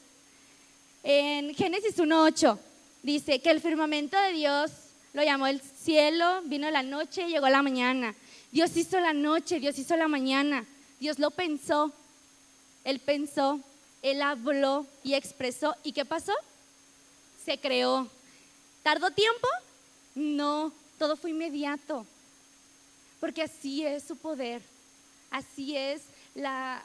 En 1.04 1.54
Génesis 1.56 1.98
1.8 1.98 2.58
dice 3.04 3.40
que 3.40 3.50
el 3.50 3.62
firmamento 3.62 4.20
de 4.20 4.34
Dios 4.34 4.72
lo 5.14 5.24
llamó 5.24 5.48
el 5.48 5.62
cielo, 5.62 6.42
vino 6.44 6.70
la 6.72 6.84
noche 6.84 7.24
y 7.24 7.32
llegó 7.32 7.50
la 7.50 7.62
mañana. 7.62 8.16
Dios 8.52 8.76
hizo 8.78 9.00
la 9.00 9.14
noche, 9.14 9.60
Dios 9.60 9.78
hizo 9.80 9.96
la 9.98 10.08
mañana. 10.08 10.66
Dios 11.00 11.18
lo 11.20 11.32
pensó. 11.32 11.92
Él 12.84 13.00
pensó, 13.00 13.60
Él 14.02 14.22
habló 14.22 14.86
y 15.04 15.14
expresó. 15.14 15.76
¿Y 15.84 15.92
qué 15.92 16.06
pasó? 16.06 16.34
Se 17.46 17.58
creó. 17.58 18.08
¿Tardó 18.84 19.12
tiempo? 19.12 19.48
No, 20.16 20.72
todo 20.98 21.16
fue 21.16 21.30
inmediato. 21.30 22.06
Porque 23.20 23.44
así 23.44 23.86
es 23.86 24.04
su 24.04 24.16
poder. 24.16 24.62
Así 25.30 25.78
es 25.78 26.02
la, 26.36 26.84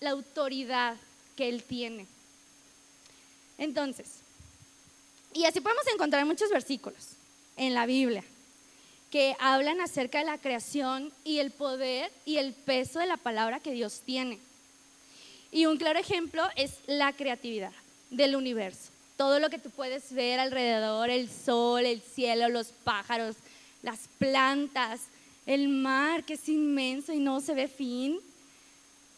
la 0.00 0.10
autoridad 0.10 0.96
que 1.36 1.48
Él 1.48 1.62
tiene. 1.62 2.06
Entonces, 3.58 4.08
y 5.32 5.44
así 5.44 5.60
podemos 5.60 5.86
encontrar 5.92 6.26
muchos 6.26 6.50
versículos 6.50 7.10
en 7.56 7.74
la 7.74 7.86
Biblia 7.86 8.24
que 9.10 9.36
hablan 9.38 9.80
acerca 9.80 10.18
de 10.18 10.24
la 10.24 10.38
creación 10.38 11.12
y 11.22 11.38
el 11.38 11.50
poder 11.50 12.10
y 12.24 12.38
el 12.38 12.54
peso 12.54 12.98
de 12.98 13.06
la 13.06 13.18
palabra 13.18 13.60
que 13.60 13.72
Dios 13.72 14.00
tiene. 14.04 14.38
Y 15.52 15.66
un 15.66 15.76
claro 15.76 15.98
ejemplo 15.98 16.42
es 16.56 16.72
la 16.86 17.12
creatividad 17.12 17.72
del 18.10 18.34
universo. 18.34 18.90
Todo 19.16 19.38
lo 19.38 19.50
que 19.50 19.58
tú 19.58 19.70
puedes 19.70 20.12
ver 20.12 20.40
alrededor, 20.40 21.10
el 21.10 21.30
sol, 21.30 21.84
el 21.84 22.00
cielo, 22.00 22.48
los 22.48 22.68
pájaros, 22.68 23.36
las 23.82 24.00
plantas, 24.18 25.02
el 25.46 25.68
mar 25.68 26.24
que 26.24 26.34
es 26.34 26.48
inmenso 26.48 27.12
y 27.12 27.18
no 27.18 27.40
se 27.40 27.54
ve 27.54 27.68
fin. 27.68 28.18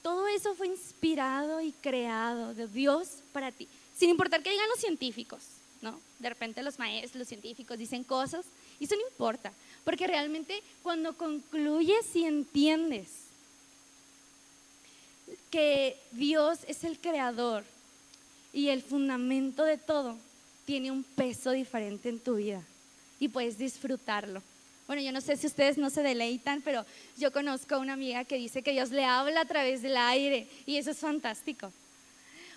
Todo 0.03 0.29
eso 0.29 0.55
fue 0.55 0.67
inspirado 0.67 1.63
y 1.63 1.73
creado 1.73 2.53
de 2.53 2.67
Dios 2.67 3.09
para 3.33 3.51
ti 3.51 3.67
sin 3.97 4.11
importar 4.11 4.43
que 4.43 4.51
digan 4.51 4.69
los 4.69 4.81
científicos, 4.81 5.43
¿no? 5.81 5.99
De 6.19 6.29
repente 6.29 6.63
los 6.63 6.79
maestros, 6.79 7.21
los 7.21 7.29
científicos 7.29 7.79
dicen 7.79 8.05
cosas 8.05 8.45
y 8.81 8.85
eso 8.85 8.97
no 8.97 9.07
importa, 9.09 9.53
porque 9.85 10.07
realmente 10.07 10.63
cuando 10.83 11.17
concluyes 11.17 12.15
y 12.15 12.25
entiendes 12.25 13.09
que 15.51 15.97
Dios 16.13 16.61
es 16.67 16.85
el 16.85 16.99
creador 16.99 17.65
y 18.53 18.69
el 18.69 18.83
fundamento 18.83 19.65
de 19.65 19.79
todo, 19.79 20.17
tiene 20.65 20.91
un 20.91 21.03
peso 21.03 21.51
diferente 21.51 22.09
en 22.09 22.19
tu 22.19 22.37
vida 22.37 22.63
y 23.21 23.29
puedes 23.29 23.59
disfrutarlo. 23.59 24.43
Bueno, 24.87 25.03
yo 25.03 25.13
no 25.13 25.21
sé 25.21 25.37
si 25.37 25.47
ustedes 25.47 25.79
no 25.79 25.91
se 25.91 26.03
deleitan, 26.03 26.61
pero 26.63 26.85
yo 27.17 27.33
conozco 27.33 27.75
a 27.75 27.79
una 27.79 27.95
amiga 27.95 28.25
que 28.25 28.37
dice 28.37 28.63
que 28.63 28.73
Dios 28.73 28.91
le 28.91 29.05
habla 29.05 29.41
a 29.41 29.47
través 29.47 29.83
del 29.83 29.97
aire 29.97 30.47
y 30.67 30.77
eso 30.77 30.91
es 30.91 30.99
fantástico 30.99 31.73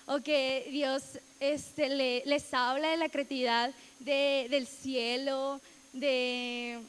o 0.08 0.22
que 0.22 0.68
Dios 0.72 1.04
este, 1.40 1.90
les 2.26 2.54
habla 2.54 2.90
de 2.90 2.98
la 2.98 3.10
creatividad 3.10 3.72
del 4.00 4.66
cielo, 4.66 5.60
de, 5.92 6.80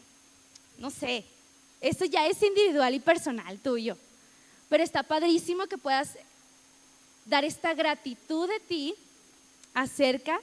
no 0.78 0.88
sé, 0.90 1.24
esto 1.80 2.04
ya 2.04 2.26
es 2.28 2.40
individual 2.42 2.94
y 2.94 3.00
personal 3.00 3.58
tuyo, 3.58 3.96
pero 4.68 4.82
está 4.82 5.02
padrísimo 5.02 5.66
que 5.66 5.78
puedas 5.78 6.10
dar 7.24 7.44
esta 7.44 7.74
gratitud 7.74 8.48
de 8.48 8.60
ti 8.60 8.94
acerca 9.74 10.40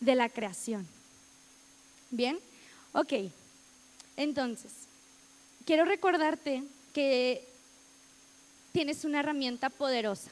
de 0.00 0.14
la 0.14 0.28
creación. 0.28 0.86
¿Bien? 2.10 2.38
Ok, 2.92 3.12
entonces, 4.16 4.72
quiero 5.64 5.84
recordarte 5.84 6.62
que 6.92 7.44
tienes 8.72 9.04
una 9.04 9.20
herramienta 9.20 9.70
poderosa. 9.70 10.30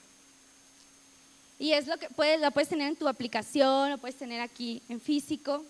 Y 1.59 1.73
es 1.73 1.87
lo 1.87 1.97
que 1.97 2.09
puedes, 2.09 2.41
la 2.41 2.51
puedes 2.51 2.69
tener 2.69 2.89
en 2.89 2.97
tu 2.97 3.09
aplicación, 3.09 3.91
lo 3.91 3.99
puedes 3.99 4.17
tener 4.17 4.41
aquí 4.41 4.83
en 4.89 5.01
físico. 5.01 5.65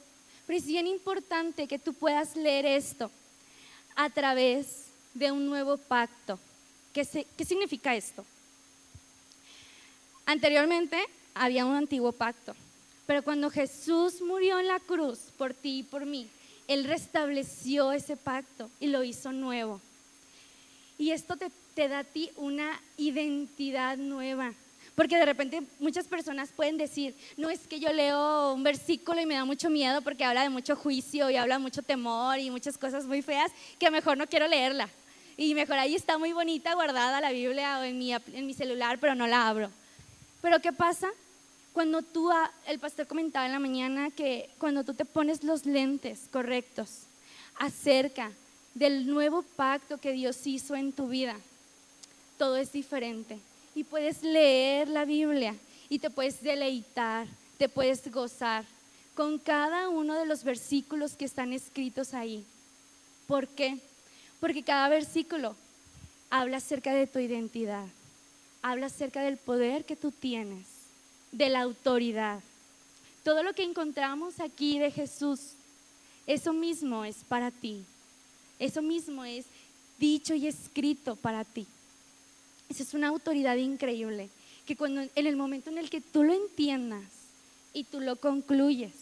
Pero 0.47 0.59
es 0.59 0.67
bien 0.67 0.87
importante 0.87 1.69
que 1.69 1.79
tú 1.79 1.95
puedas 1.95 2.35
leer 2.37 2.67
esto 2.67 3.11
a 3.95 4.11
través 4.11 4.87
de 5.15 5.31
un 5.31 5.47
nuevo 5.47 5.77
pacto. 5.77 6.39
¿Qué, 6.93 7.27
qué 7.37 7.45
significa 7.45 7.95
esto? 7.95 8.25
Anteriormente 10.27 10.99
había 11.35 11.67
un 11.67 11.75
antiguo 11.75 12.13
pacto, 12.13 12.55
pero 13.07 13.23
cuando 13.23 13.51
Jesús 13.51 14.21
murió 14.21 14.59
en 14.59 14.69
la 14.69 14.79
cruz 14.79 15.19
por 15.37 15.55
ti 15.55 15.79
y 15.79 15.83
por 15.83 16.07
mí, 16.07 16.29
Él 16.69 16.85
restableció 16.85 17.93
ese 17.93 18.17
pacto 18.17 18.71
y 18.79 18.87
lo 18.89 19.03
hizo 19.03 19.33
nuevo. 19.33 19.81
Y 20.99 21.11
esto 21.11 21.37
te, 21.37 21.51
te 21.75 21.89
da 21.89 22.01
a 22.01 22.05
ti 22.05 22.31
una 22.37 22.81
identidad 22.97 23.97
nueva. 23.97 24.53
Porque 24.95 25.17
de 25.17 25.25
repente 25.25 25.63
muchas 25.81 26.07
personas 26.07 26.51
pueden 26.55 26.77
decir, 26.77 27.15
no 27.39 27.49
es 27.49 27.61
que 27.61 27.81
yo 27.81 27.91
leo 27.93 28.53
un 28.53 28.63
versículo 28.63 29.21
y 29.21 29.27
me 29.27 29.35
da 29.35 29.45
mucho 29.45 29.71
miedo 29.71 30.03
porque 30.03 30.25
habla 30.25 30.43
de 30.43 30.51
mucho 30.51 30.77
juicio 30.77 31.31
y 31.31 31.37
habla 31.37 31.59
mucho 31.59 31.83
temor 31.83 32.39
y 32.39 32.51
muchas 32.51 32.77
cosas 32.77 33.07
muy 33.07 33.23
feas, 33.23 33.51
que 33.79 33.91
mejor 33.91 34.19
no 34.19 34.27
quiero 34.27 34.47
leerla. 34.47 34.91
Y 35.37 35.55
mejor 35.55 35.79
ahí 35.79 35.95
está 35.95 36.19
muy 36.19 36.33
bonita 36.33 36.75
guardada 36.75 37.21
la 37.21 37.33
Biblia 37.33 37.79
o 37.79 37.83
en 37.83 37.99
mi, 37.99 38.13
en 38.13 38.47
mi 38.47 38.55
celular, 38.55 38.99
pero 39.01 39.15
no 39.15 39.27
la 39.27 39.49
abro. 39.49 39.71
Pero 40.41 40.61
¿qué 40.61 40.73
pasa? 40.73 41.11
Cuando 41.73 42.03
tú, 42.03 42.31
el 42.67 42.79
pastor 42.79 43.07
comentaba 43.07 43.47
en 43.47 43.53
la 43.53 43.59
mañana 43.59 44.11
que 44.11 44.51
cuando 44.59 44.85
tú 44.85 44.93
te 44.93 45.05
pones 45.05 45.43
los 45.43 45.65
lentes 45.65 46.29
correctos 46.31 47.05
acerca 47.59 48.31
del 48.75 49.07
nuevo 49.07 49.43
pacto 49.43 49.99
que 49.99 50.13
Dios 50.13 50.47
hizo 50.47 50.75
en 50.77 50.93
tu 50.93 51.09
vida, 51.09 51.37
todo 52.37 52.57
es 52.57 52.73
diferente 52.73 53.39
y 53.75 53.85
puedes 53.85 54.23
leer 54.23 54.89
la 54.89 55.05
Biblia 55.05 55.55
y 55.89 55.99
te 55.99 56.11
puedes 56.11 56.43
deleitar, 56.43 57.27
te 57.59 57.69
puedes 57.69 58.11
gozar 58.11 58.65
con 59.15 59.39
cada 59.39 59.89
uno 59.89 60.15
de 60.15 60.27
los 60.27 60.45
versículos 60.45 61.17
que 61.17 61.25
están 61.25 61.53
escritos 61.53 62.15
ahí. 62.15 62.45
¿Por 63.27 63.47
qué? 63.49 63.79
Porque 64.43 64.65
cada 64.65 64.89
versículo 64.89 65.55
habla 66.29 66.57
acerca 66.57 66.93
de 66.93 67.07
tu 67.07 67.21
identidad, 67.21 67.87
habla 68.61 68.87
acerca 68.87 69.23
del 69.23 69.37
poder 69.37 69.85
que 69.85 69.95
tú 69.95 70.11
tienes, 70.11 70.67
de 71.31 71.49
la 71.49 71.61
autoridad. 71.61 72.41
Todo 73.23 73.45
lo 73.45 73.53
que 73.53 73.63
encontramos 73.63 74.41
aquí 74.41 74.81
de 74.81 74.91
Jesús, 74.91 75.53
eso 76.27 76.53
mismo 76.53 77.05
es 77.05 77.19
para 77.29 77.53
ti. 77.53 77.85
Eso 78.59 78.83
mismo 78.83 79.25
es 79.25 79.45
dicho 80.01 80.35
y 80.35 80.49
escrito 80.49 81.15
para 81.15 81.45
ti. 81.45 81.65
Esa 82.69 82.83
es 82.83 82.95
una 82.95 83.11
autoridad 83.11 83.55
increíble, 83.55 84.29
que 84.67 84.75
cuando 84.75 85.03
en 85.03 85.27
el 85.29 85.37
momento 85.37 85.71
en 85.71 85.79
el 85.79 85.89
que 85.89 86.01
tú 86.01 86.25
lo 86.25 86.35
entiendas 86.35 87.05
y 87.73 87.85
tú 87.85 88.01
lo 88.01 88.17
concluyes, 88.17 88.93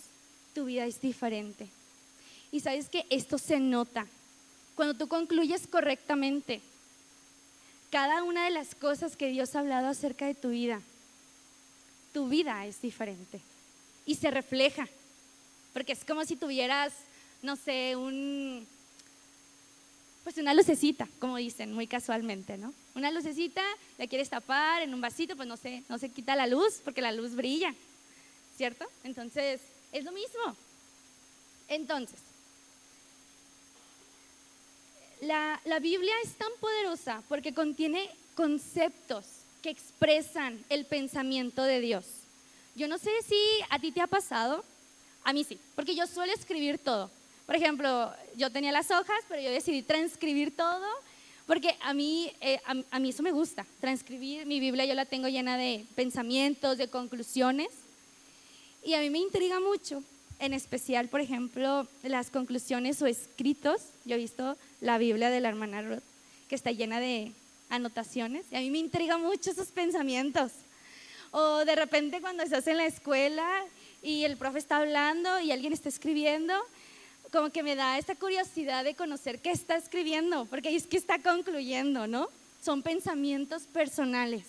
tu 0.54 0.66
vida 0.66 0.84
es 0.84 1.00
diferente. 1.00 1.66
Y 2.52 2.60
sabes 2.60 2.90
que 2.90 3.06
esto 3.08 3.38
se 3.38 3.58
nota. 3.58 4.06
Cuando 4.80 4.96
tú 4.96 5.08
concluyes 5.08 5.66
correctamente 5.66 6.62
cada 7.90 8.22
una 8.22 8.46
de 8.46 8.50
las 8.50 8.74
cosas 8.74 9.14
que 9.14 9.28
Dios 9.28 9.54
ha 9.54 9.58
hablado 9.58 9.88
acerca 9.88 10.24
de 10.24 10.34
tu 10.34 10.48
vida, 10.48 10.80
tu 12.14 12.30
vida 12.30 12.64
es 12.64 12.80
diferente 12.80 13.42
y 14.06 14.14
se 14.14 14.30
refleja. 14.30 14.88
Porque 15.74 15.92
es 15.92 16.02
como 16.02 16.24
si 16.24 16.34
tuvieras 16.34 16.94
no 17.42 17.56
sé, 17.56 17.94
un, 17.94 18.66
pues 20.24 20.38
una 20.38 20.54
lucecita, 20.54 21.06
como 21.18 21.36
dicen 21.36 21.74
muy 21.74 21.86
casualmente, 21.86 22.56
¿no? 22.56 22.72
Una 22.94 23.10
lucecita, 23.10 23.62
la 23.98 24.06
quieres 24.06 24.30
tapar 24.30 24.80
en 24.80 24.94
un 24.94 25.02
vasito, 25.02 25.36
pues 25.36 25.46
no 25.46 25.58
sé, 25.58 25.82
no 25.90 25.98
se 25.98 26.08
quita 26.08 26.34
la 26.34 26.46
luz 26.46 26.80
porque 26.82 27.02
la 27.02 27.12
luz 27.12 27.34
brilla, 27.34 27.74
¿cierto? 28.56 28.86
Entonces, 29.04 29.60
es 29.92 30.04
lo 30.04 30.12
mismo. 30.12 30.56
Entonces, 31.68 32.29
la, 35.22 35.78
Biblia 35.80 36.12
es 36.24 36.32
tan 36.34 36.50
poderosa 36.60 37.22
porque 37.28 37.52
contiene 37.52 38.10
conceptos 38.34 39.24
que 39.62 39.70
expresan 39.70 40.62
el 40.68 40.84
pensamiento 40.84 41.62
de 41.62 41.80
Dios. 41.80 42.04
Yo 42.74 42.88
no 42.88 42.98
sé 42.98 43.10
si 43.26 43.36
a 43.68 43.78
ti 43.78 43.92
te 43.92 44.00
ha 44.00 44.06
pasado, 44.06 44.64
a 45.24 45.32
mí 45.32 45.44
sí, 45.44 45.58
porque 45.74 45.94
yo 45.94 46.06
suelo 46.06 46.32
escribir 46.32 46.78
todo. 46.78 47.10
Por 47.46 47.56
ejemplo, 47.56 48.12
yo 48.36 48.50
tenía 48.50 48.72
las 48.72 48.90
hojas, 48.90 49.20
pero 49.28 49.42
yo 49.42 49.50
decidí 49.50 49.82
transcribir 49.82 50.56
todo, 50.56 50.86
porque 51.46 51.76
a 51.80 51.92
mí, 51.92 52.32
eh, 52.40 52.60
a, 52.64 52.98
mí 52.98 53.08
eso 53.10 53.22
me 53.22 53.32
gusta, 53.32 53.66
transcribir. 53.80 54.46
Mi 54.46 54.60
Biblia 54.60 54.84
yo 54.84 54.94
la 54.94 55.04
tengo 55.04 55.28
llena 55.28 55.56
de 55.56 55.84
pensamientos, 55.96 56.78
de 56.78 56.88
conclusiones, 56.88 57.68
y 58.84 58.94
a 58.94 59.00
mí 59.00 59.10
me 59.10 59.18
intriga 59.18 59.60
mucho, 59.60 60.02
en 60.40 60.54
especial, 60.54 61.08
por 61.08 61.20
ejemplo, 61.20 61.86
las 62.02 62.30
conclusiones 62.30 63.00
o 63.02 63.06
escritos. 63.06 63.82
Yo 64.04 64.16
he 64.16 64.18
visto 64.18 64.56
la 64.80 64.98
Biblia 64.98 65.30
de 65.30 65.40
la 65.40 65.50
hermana 65.50 65.82
Ruth, 65.82 66.02
que 66.48 66.54
está 66.54 66.72
llena 66.72 66.98
de 66.98 67.32
anotaciones, 67.68 68.44
y 68.50 68.56
a 68.56 68.60
mí 68.60 68.70
me 68.70 68.78
intriga 68.78 69.18
mucho 69.18 69.50
esos 69.50 69.68
pensamientos. 69.68 70.50
O 71.30 71.64
de 71.64 71.76
repente 71.76 72.20
cuando 72.20 72.42
estás 72.42 72.66
en 72.66 72.78
la 72.78 72.86
escuela 72.86 73.46
y 74.02 74.24
el 74.24 74.36
profe 74.36 74.58
está 74.58 74.78
hablando 74.78 75.38
y 75.40 75.52
alguien 75.52 75.72
está 75.72 75.88
escribiendo, 75.88 76.54
como 77.30 77.50
que 77.50 77.62
me 77.62 77.76
da 77.76 77.98
esta 77.98 78.16
curiosidad 78.16 78.82
de 78.82 78.96
conocer 78.96 79.40
qué 79.40 79.52
está 79.52 79.76
escribiendo, 79.76 80.46
porque 80.46 80.74
es 80.74 80.86
que 80.86 80.96
está 80.96 81.20
concluyendo, 81.20 82.08
¿no? 82.08 82.28
Son 82.64 82.82
pensamientos 82.82 83.62
personales. 83.64 84.44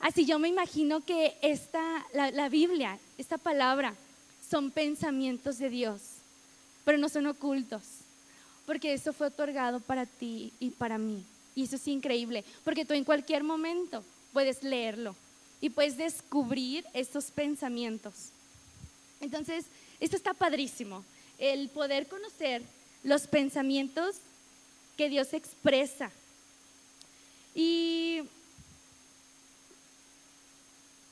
Así 0.00 0.24
yo 0.24 0.40
me 0.40 0.48
imagino 0.48 1.04
que 1.04 1.36
esta, 1.42 2.04
la, 2.12 2.32
la 2.32 2.48
Biblia, 2.48 2.98
esta 3.18 3.38
palabra, 3.38 3.94
son 4.52 4.70
pensamientos 4.70 5.56
de 5.56 5.70
Dios, 5.70 6.02
pero 6.84 6.98
no 6.98 7.08
son 7.08 7.26
ocultos, 7.26 7.80
porque 8.66 8.92
eso 8.92 9.14
fue 9.14 9.28
otorgado 9.28 9.80
para 9.80 10.04
ti 10.04 10.52
y 10.60 10.68
para 10.68 10.98
mí. 10.98 11.24
Y 11.54 11.64
eso 11.64 11.76
es 11.76 11.88
increíble, 11.88 12.44
porque 12.62 12.84
tú 12.84 12.92
en 12.92 13.02
cualquier 13.02 13.44
momento 13.44 14.04
puedes 14.30 14.62
leerlo 14.62 15.16
y 15.62 15.70
puedes 15.70 15.96
descubrir 15.96 16.84
estos 16.92 17.30
pensamientos. 17.30 18.12
Entonces, 19.22 19.64
esto 20.00 20.16
está 20.16 20.34
padrísimo, 20.34 21.02
el 21.38 21.70
poder 21.70 22.06
conocer 22.06 22.62
los 23.04 23.26
pensamientos 23.26 24.16
que 24.98 25.08
Dios 25.08 25.32
expresa. 25.32 26.10
Y 27.54 28.20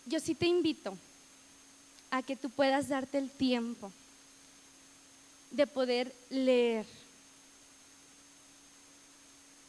yo 0.04 0.20
sí 0.20 0.35
te 0.35 0.44
invito 0.44 0.94
a 2.11 2.23
que 2.23 2.37
tú 2.37 2.50
puedas 2.50 2.88
darte 2.88 3.19
el 3.19 3.31
tiempo 3.31 3.93
de 5.50 5.67
poder 5.67 6.14
leer 6.29 6.87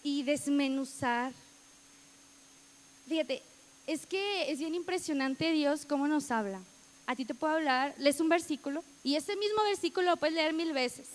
y 0.04 0.24
desmenuzar. 0.24 1.32
Fíjate, 3.08 3.42
es 3.88 4.06
que 4.06 4.52
es 4.52 4.60
bien 4.60 4.76
impresionante 4.76 5.52
Dios 5.52 5.86
cómo 5.86 6.08
nos 6.08 6.32
habla. 6.32 6.60
A 7.08 7.16
ti 7.16 7.26
te 7.26 7.36
puedo 7.36 7.54
hablar, 7.54 7.94
lees 7.98 8.20
un 8.20 8.30
versículo 8.30 8.84
y 9.04 9.16
ese 9.16 9.36
mismo 9.36 9.64
versículo 9.64 10.12
lo 10.12 10.18
puedes 10.18 10.36
leer 10.36 10.54
mil 10.54 10.72
veces, 10.72 11.08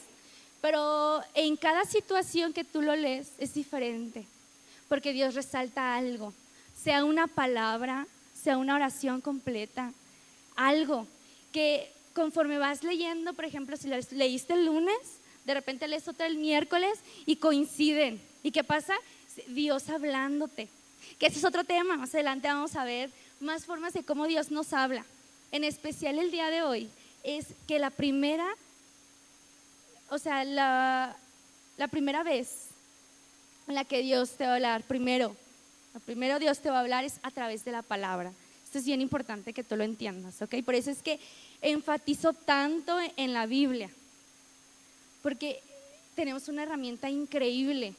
pero 0.60 1.22
en 1.34 1.56
cada 1.56 1.84
situación 1.84 2.52
que 2.52 2.64
tú 2.64 2.82
lo 2.82 2.94
lees 2.94 3.28
es 3.38 3.54
diferente, 3.54 4.26
porque 4.88 5.12
Dios 5.12 5.34
resalta 5.34 5.96
algo, 5.96 6.34
sea 6.82 7.04
una 7.04 7.28
palabra, 7.28 8.06
sea 8.34 8.58
una 8.58 8.74
oración 8.74 9.20
completa, 9.20 9.92
algo 10.54 11.06
que 11.56 11.90
conforme 12.12 12.58
vas 12.58 12.84
leyendo, 12.84 13.32
por 13.32 13.46
ejemplo, 13.46 13.78
si 13.78 13.88
leíste 14.14 14.52
el 14.52 14.66
lunes, 14.66 14.98
de 15.46 15.54
repente 15.54 15.88
lees 15.88 16.06
otra 16.06 16.26
el 16.26 16.36
miércoles 16.36 16.98
y 17.24 17.36
coinciden. 17.36 18.20
¿Y 18.42 18.50
qué 18.50 18.62
pasa? 18.62 18.94
Dios 19.46 19.88
hablándote. 19.88 20.68
Que 21.18 21.28
ese 21.28 21.38
es 21.38 21.44
otro 21.46 21.64
tema. 21.64 21.96
Más 21.96 22.14
adelante 22.14 22.46
vamos 22.46 22.76
a 22.76 22.84
ver 22.84 23.08
más 23.40 23.64
formas 23.64 23.94
de 23.94 24.02
cómo 24.02 24.26
Dios 24.26 24.50
nos 24.50 24.74
habla. 24.74 25.06
En 25.50 25.64
especial 25.64 26.18
el 26.18 26.30
día 26.30 26.50
de 26.50 26.60
hoy 26.60 26.90
es 27.24 27.46
que 27.66 27.78
la 27.78 27.88
primera, 27.88 28.46
o 30.10 30.18
sea, 30.18 30.44
la, 30.44 31.16
la 31.78 31.88
primera 31.88 32.22
vez 32.22 32.66
en 33.66 33.76
la 33.76 33.86
que 33.86 34.02
Dios 34.02 34.32
te 34.32 34.44
va 34.44 34.50
a 34.50 34.54
hablar, 34.56 34.82
primero, 34.82 35.34
lo 35.94 36.00
primero 36.00 36.38
Dios 36.38 36.58
te 36.58 36.68
va 36.68 36.76
a 36.76 36.80
hablar 36.80 37.06
es 37.06 37.14
a 37.22 37.30
través 37.30 37.64
de 37.64 37.72
la 37.72 37.80
palabra. 37.80 38.30
Esto 38.62 38.76
es 38.78 38.84
bien 38.84 39.00
importante 39.00 39.54
que 39.54 39.64
tú 39.64 39.76
lo 39.76 39.84
entiendas, 39.84 40.42
¿ok? 40.42 40.56
Por 40.64 40.74
eso 40.74 40.90
es 40.90 41.00
que 41.00 41.18
enfatizo 41.62 42.32
tanto 42.32 42.98
en 43.16 43.32
la 43.32 43.46
Biblia, 43.46 43.90
porque 45.22 45.60
tenemos 46.14 46.48
una 46.48 46.62
herramienta 46.62 47.10
increíble 47.10 47.94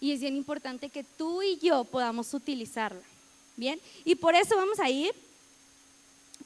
y 0.00 0.12
es 0.12 0.20
bien 0.20 0.36
importante 0.36 0.88
que 0.88 1.04
tú 1.04 1.42
y 1.42 1.58
yo 1.58 1.84
podamos 1.84 2.32
utilizarla. 2.34 3.02
Bien, 3.56 3.80
y 4.04 4.14
por 4.14 4.34
eso 4.34 4.54
vamos 4.56 4.78
a 4.78 4.90
ir 4.90 5.14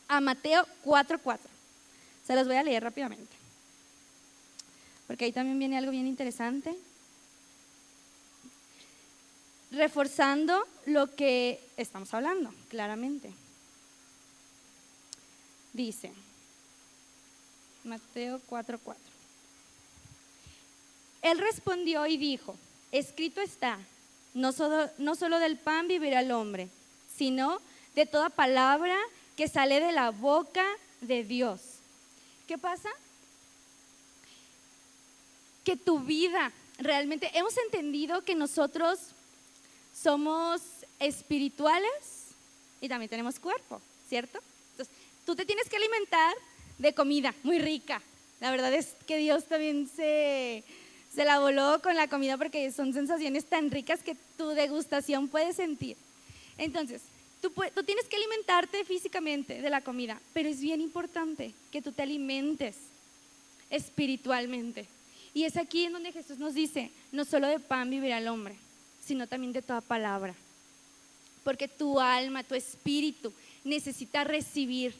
a 0.08 0.20
Mateo 0.20 0.66
4:4. 0.84 1.38
Se 2.26 2.34
los 2.36 2.46
voy 2.46 2.56
a 2.56 2.62
leer 2.62 2.82
rápidamente. 2.82 3.36
Porque 5.06 5.24
ahí 5.24 5.32
también 5.32 5.58
viene 5.58 5.76
algo 5.76 5.90
bien 5.90 6.06
interesante. 6.06 6.76
Reforzando 9.72 10.64
lo 10.86 11.14
que 11.14 11.60
estamos 11.76 12.14
hablando, 12.14 12.52
claramente. 12.68 13.32
Dice, 15.72 16.12
Mateo 17.85 18.40
4:4. 18.48 18.96
Él 21.22 21.38
respondió 21.38 22.06
y 22.06 22.16
dijo, 22.16 22.56
escrito 22.92 23.40
está, 23.40 23.78
no 24.35 24.52
solo, 24.52 24.90
no 24.98 25.14
solo 25.14 25.38
del 25.38 25.59
pan 25.59 25.87
vivirá 25.87 26.20
el 26.20 26.33
hombre, 26.33 26.68
sino 27.16 27.61
de 27.94 28.06
toda 28.06 28.30
palabra 28.30 28.96
que 29.37 29.48
sale 29.48 29.80
de 29.80 29.92
la 29.92 30.11
boca 30.11 30.64
de 31.00 31.24
Dios. 31.24 31.61
¿Qué 32.46 32.59
pasa? 32.59 32.88
Que 35.64 35.76
tu 35.76 36.00
vida, 36.00 36.52
realmente 36.78 37.30
hemos 37.35 37.56
entendido 37.59 38.24
que 38.24 38.35
nosotros 38.35 38.98
somos 39.94 40.62
espirituales 40.98 42.28
y 42.80 42.88
también 42.88 43.11
tenemos 43.11 43.38
cuerpo, 43.38 43.80
¿cierto? 44.09 44.40
Tú 45.30 45.36
te 45.36 45.46
tienes 45.46 45.68
que 45.68 45.76
alimentar 45.76 46.34
de 46.76 46.92
comida 46.92 47.32
muy 47.44 47.60
rica. 47.60 48.02
La 48.40 48.50
verdad 48.50 48.74
es 48.74 48.96
que 49.06 49.16
Dios 49.16 49.44
también 49.44 49.88
se, 49.88 50.64
se 51.14 51.24
la 51.24 51.38
voló 51.38 51.80
con 51.80 51.94
la 51.94 52.08
comida 52.08 52.36
porque 52.36 52.72
son 52.72 52.92
sensaciones 52.92 53.44
tan 53.44 53.70
ricas 53.70 54.02
que 54.02 54.16
tu 54.36 54.48
degustación 54.48 55.28
puede 55.28 55.52
sentir. 55.52 55.96
Entonces, 56.58 57.02
tú, 57.40 57.52
tú 57.72 57.84
tienes 57.84 58.06
que 58.06 58.16
alimentarte 58.16 58.84
físicamente 58.84 59.62
de 59.62 59.70
la 59.70 59.82
comida, 59.82 60.20
pero 60.32 60.48
es 60.48 60.60
bien 60.60 60.80
importante 60.80 61.54
que 61.70 61.80
tú 61.80 61.92
te 61.92 62.02
alimentes 62.02 62.74
espiritualmente. 63.70 64.86
Y 65.32 65.44
es 65.44 65.56
aquí 65.56 65.84
en 65.84 65.92
donde 65.92 66.10
Jesús 66.10 66.38
nos 66.38 66.54
dice, 66.54 66.90
no 67.12 67.24
solo 67.24 67.46
de 67.46 67.60
pan 67.60 67.88
vivirá 67.88 68.18
el 68.18 68.26
hombre, 68.26 68.56
sino 69.06 69.28
también 69.28 69.52
de 69.52 69.62
toda 69.62 69.80
palabra. 69.80 70.34
Porque 71.44 71.68
tu 71.68 72.00
alma, 72.00 72.42
tu 72.42 72.56
espíritu 72.56 73.32
necesita 73.62 74.24
recibir. 74.24 74.92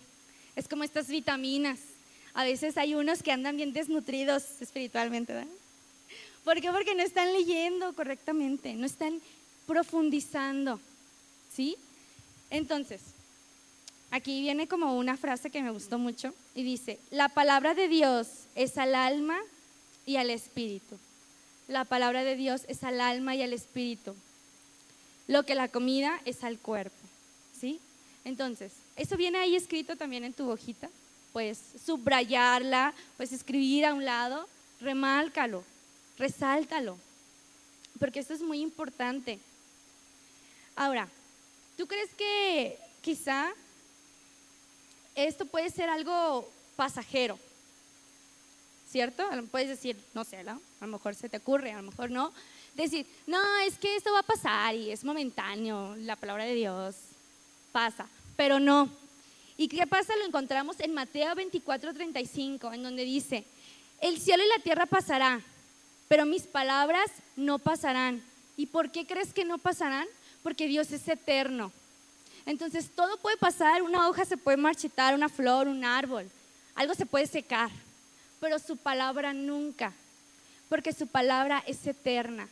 Es 0.57 0.69
como 0.69 0.85
estas 0.85 1.09
vitaminas. 1.09 1.79
A 2.35 2.45
veces 2.45 2.77
hay 2.77 2.95
unos 2.95 3.23
que 3.23 3.33
andan 3.33 3.57
bien 3.57 3.73
desnutridos 3.73 4.45
espiritualmente, 4.61 5.33
¿verdad? 5.33 5.51
¿Por 6.45 6.61
qué? 6.61 6.71
Porque 6.71 6.95
no 6.95 7.03
están 7.03 7.33
leyendo 7.33 7.93
correctamente, 7.93 8.75
no 8.75 8.87
están 8.87 9.21
profundizando. 9.67 10.81
¿Sí? 11.55 11.77
Entonces, 12.51 13.01
aquí 14.11 14.41
viene 14.41 14.67
como 14.67 14.97
una 14.97 15.17
frase 15.17 15.51
que 15.51 15.63
me 15.63 15.71
gustó 15.71 15.99
mucho 15.99 16.35
y 16.55 16.63
dice, 16.63 16.99
la 17.11 17.29
palabra 17.29 17.75
de 17.75 17.89
Dios 17.89 18.29
es 18.55 18.79
al 18.79 18.95
alma 18.95 19.39
y 20.07 20.17
al 20.17 20.31
espíritu. 20.31 20.99
La 21.69 21.85
palabra 21.85 22.25
de 22.25 22.37
Dios 22.37 22.63
es 22.69 22.83
al 22.83 23.01
alma 23.01 23.37
y 23.37 23.43
al 23.43 23.53
espíritu. 23.53 24.15
Lo 25.29 25.45
que 25.45 25.55
la 25.55 25.69
comida 25.69 26.21
es 26.25 26.43
al 26.43 26.59
cuerpo. 26.59 26.97
¿Sí? 27.59 27.79
Entonces, 28.25 28.73
eso 29.01 29.17
viene 29.17 29.39
ahí 29.39 29.57
escrito 29.57 29.97
también 29.97 30.25
en 30.25 30.33
tu 30.33 30.51
hojita. 30.51 30.89
Puedes 31.33 31.59
subrayarla, 31.85 32.93
puedes 33.17 33.33
escribir 33.33 33.87
a 33.87 33.95
un 33.95 34.05
lado, 34.05 34.49
remálcalo 34.81 35.65
resáltalo, 36.21 36.99
porque 37.99 38.21
esto 38.21 38.35
es 38.35 38.43
muy 38.43 38.61
importante. 38.61 39.39
Ahora, 40.77 41.09
¿tú 41.79 41.87
crees 41.87 42.11
que 42.15 42.79
quizá 43.01 43.51
esto 45.15 45.47
puede 45.47 45.71
ser 45.71 45.89
algo 45.89 46.47
pasajero? 46.77 47.39
¿cierto? 48.91 49.25
Puedes 49.51 49.69
decir, 49.69 49.97
no 50.15 50.25
sé, 50.25 50.43
¿no? 50.43 50.61
a 50.81 50.87
lo 50.87 50.93
mejor 50.93 51.15
se 51.15 51.29
te 51.29 51.37
ocurre, 51.37 51.73
a 51.73 51.77
lo 51.77 51.91
mejor 51.91 52.11
no. 52.11 52.33
Decir, 52.75 53.07
no, 53.27 53.39
es 53.61 53.79
que 53.79 53.97
esto 53.97 54.13
va 54.13 54.21
a 54.21 54.25
pasar 54.25 54.75
y 54.75 54.91
es 54.91 55.05
momentáneo, 55.05 55.95
la 55.97 56.17
palabra 56.17 56.45
de 56.45 56.55
Dios 56.55 56.97
pasa, 57.73 58.07
pero 58.41 58.59
no. 58.59 58.89
¿Y 59.59 59.69
qué 59.69 59.87
pasa? 59.87 60.17
Lo 60.17 60.25
encontramos 60.25 60.81
en 60.81 60.95
Mateo 60.95 61.35
24, 61.35 61.93
35, 61.93 62.73
en 62.73 62.83
donde 62.83 63.05
dice, 63.05 63.45
el 64.01 64.19
cielo 64.19 64.43
y 64.43 64.49
la 64.49 64.63
tierra 64.65 64.87
pasará, 64.87 65.43
pero 66.09 66.25
mis 66.25 66.45
palabras 66.45 67.11
no 67.37 67.59
pasarán. 67.59 68.23
¿Y 68.57 68.65
por 68.65 68.91
qué 68.91 69.07
crees 69.07 69.35
que 69.35 69.45
no 69.45 69.59
pasarán? 69.59 70.09
Porque 70.43 70.69
Dios 70.69 70.91
es 70.91 71.07
eterno. 71.07 71.71
Entonces 72.47 72.89
todo 72.97 73.19
puede 73.19 73.37
pasar, 73.37 73.83
una 73.83 74.09
hoja 74.09 74.25
se 74.25 74.39
puede 74.39 74.57
marchitar, 74.57 75.15
una 75.15 75.29
flor, 75.29 75.69
un 75.69 75.85
árbol, 75.85 76.27
algo 76.75 76.95
se 76.95 77.05
puede 77.05 77.27
secar, 77.27 77.69
pero 78.41 78.59
su 78.59 78.79
palabra 78.79 79.35
nunca, 79.35 79.93
porque 80.71 80.95
su 80.95 81.07
palabra 81.07 81.63
es 81.67 81.87
eterna. 81.87 82.49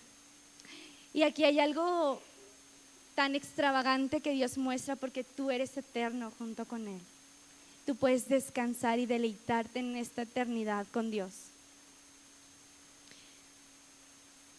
Y 1.14 1.22
aquí 1.22 1.44
hay 1.44 1.58
algo 1.60 2.20
tan 3.18 3.34
extravagante 3.34 4.20
que 4.20 4.30
Dios 4.30 4.56
muestra 4.58 4.94
porque 4.94 5.24
tú 5.24 5.50
eres 5.50 5.76
eterno 5.76 6.32
junto 6.38 6.64
con 6.66 6.86
Él. 6.86 7.00
Tú 7.84 7.96
puedes 7.96 8.28
descansar 8.28 9.00
y 9.00 9.06
deleitarte 9.06 9.80
en 9.80 9.96
esta 9.96 10.22
eternidad 10.22 10.86
con 10.92 11.10
Dios. 11.10 11.32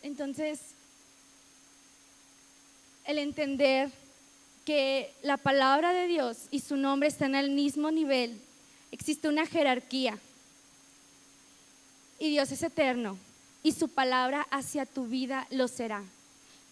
Entonces, 0.03 0.59
el 3.05 3.19
entender 3.19 3.91
que 4.65 5.09
la 5.21 5.37
palabra 5.37 5.93
de 5.93 6.07
Dios 6.07 6.47
y 6.51 6.59
su 6.59 6.75
nombre 6.75 7.07
están 7.07 7.35
al 7.35 7.51
mismo 7.51 7.91
nivel, 7.91 8.41
existe 8.91 9.29
una 9.29 9.45
jerarquía. 9.45 10.19
Y 12.19 12.29
Dios 12.31 12.51
es 12.51 12.61
eterno 12.61 13.17
y 13.63 13.71
su 13.71 13.87
palabra 13.87 14.45
hacia 14.51 14.85
tu 14.85 15.05
vida 15.05 15.47
lo 15.49 15.69
será. 15.69 16.03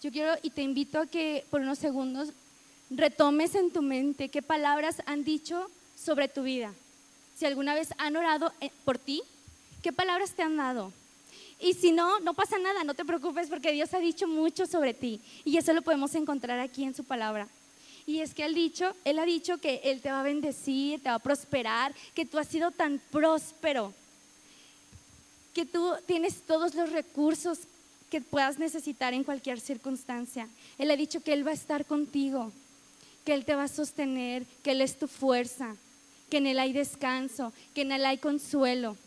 Yo 0.02 0.12
quiero 0.12 0.34
y 0.44 0.52
te 0.52 0.62
invito 0.62 1.00
a 1.00 1.08
que 1.08 1.44
por 1.50 1.62
unos 1.62 1.80
segundos 1.80 2.30
retomes 2.90 3.56
en 3.56 3.72
tu 3.72 3.82
mente 3.82 4.30
qué 4.30 4.42
palabras 4.42 5.02
han 5.06 5.24
dicho 5.24 5.70
sobre 5.96 6.28
tu 6.28 6.44
vida. 6.44 6.74
Si 7.38 7.46
alguna 7.46 7.74
vez 7.74 7.90
han 7.98 8.16
orado 8.16 8.52
eh, 8.62 8.72
por 8.86 8.98
ti, 8.98 9.24
¿qué 9.82 9.92
palabras 9.92 10.32
te 10.32 10.44
han 10.44 10.58
dado? 10.58 10.94
Y 11.60 11.74
si 11.74 11.92
no, 11.92 12.20
no 12.20 12.36
pasa 12.36 12.60
nada, 12.60 12.84
no 12.84 12.94
te 12.94 13.06
preocupes 13.06 13.50
porque 13.50 13.72
Dios 13.72 13.94
ha 13.96 14.00
dicho 14.00 14.28
mucho 14.28 14.68
sobre 14.68 14.94
ti 14.94 15.20
y 15.44 15.58
eso 15.58 15.74
lo 15.74 15.82
podemos 15.82 16.14
encontrar 16.14 16.60
aquí 16.60 16.84
en 16.84 16.94
su 16.94 17.04
palabra. 17.04 17.48
Y 18.06 18.22
es 18.22 18.34
que 18.34 18.46
él, 18.46 18.54
dicho, 18.54 18.96
él 19.04 19.20
ha 19.20 19.26
dicho 19.26 19.58
que 19.58 19.82
Él 19.84 20.02
te 20.02 20.12
va 20.12 20.22
a 20.22 20.24
bendecir, 20.24 21.04
te 21.04 21.10
va 21.10 21.16
a 21.16 21.20
prosperar, 21.20 21.94
que 22.14 22.26
tú 22.26 22.38
has 22.38 22.48
sido 22.48 22.72
tan 22.72 23.02
próspero, 23.12 23.94
que 25.54 25.66
tú 25.66 25.94
tienes 26.06 26.42
todos 26.44 26.74
los 26.74 26.92
recursos 26.92 27.60
que 28.10 28.22
puedas 28.22 28.58
necesitar 28.60 29.14
en 29.14 29.24
cualquier 29.24 29.60
circunstancia. 29.60 30.48
Él 30.78 30.92
ha 30.92 30.96
dicho 30.96 31.22
que 31.22 31.34
Él 31.34 31.46
va 31.46 31.52
a 31.52 31.56
estar 31.56 31.86
contigo, 31.86 32.52
que 33.26 33.34
Él 33.34 33.46
te 33.46 33.56
va 33.56 33.64
a 33.64 33.68
sostener, 33.68 34.46
que 34.64 34.72
Él 34.72 34.82
es 34.82 34.98
tu 34.98 35.08
fuerza, 35.08 35.76
que 36.30 36.38
en 36.38 36.48
Él 36.48 36.60
hay 36.60 36.74
descanso, 36.74 37.54
que 37.74 37.82
en 37.82 37.92
Él 37.92 38.06
hay 38.06 38.18
consuelo. 38.18 38.98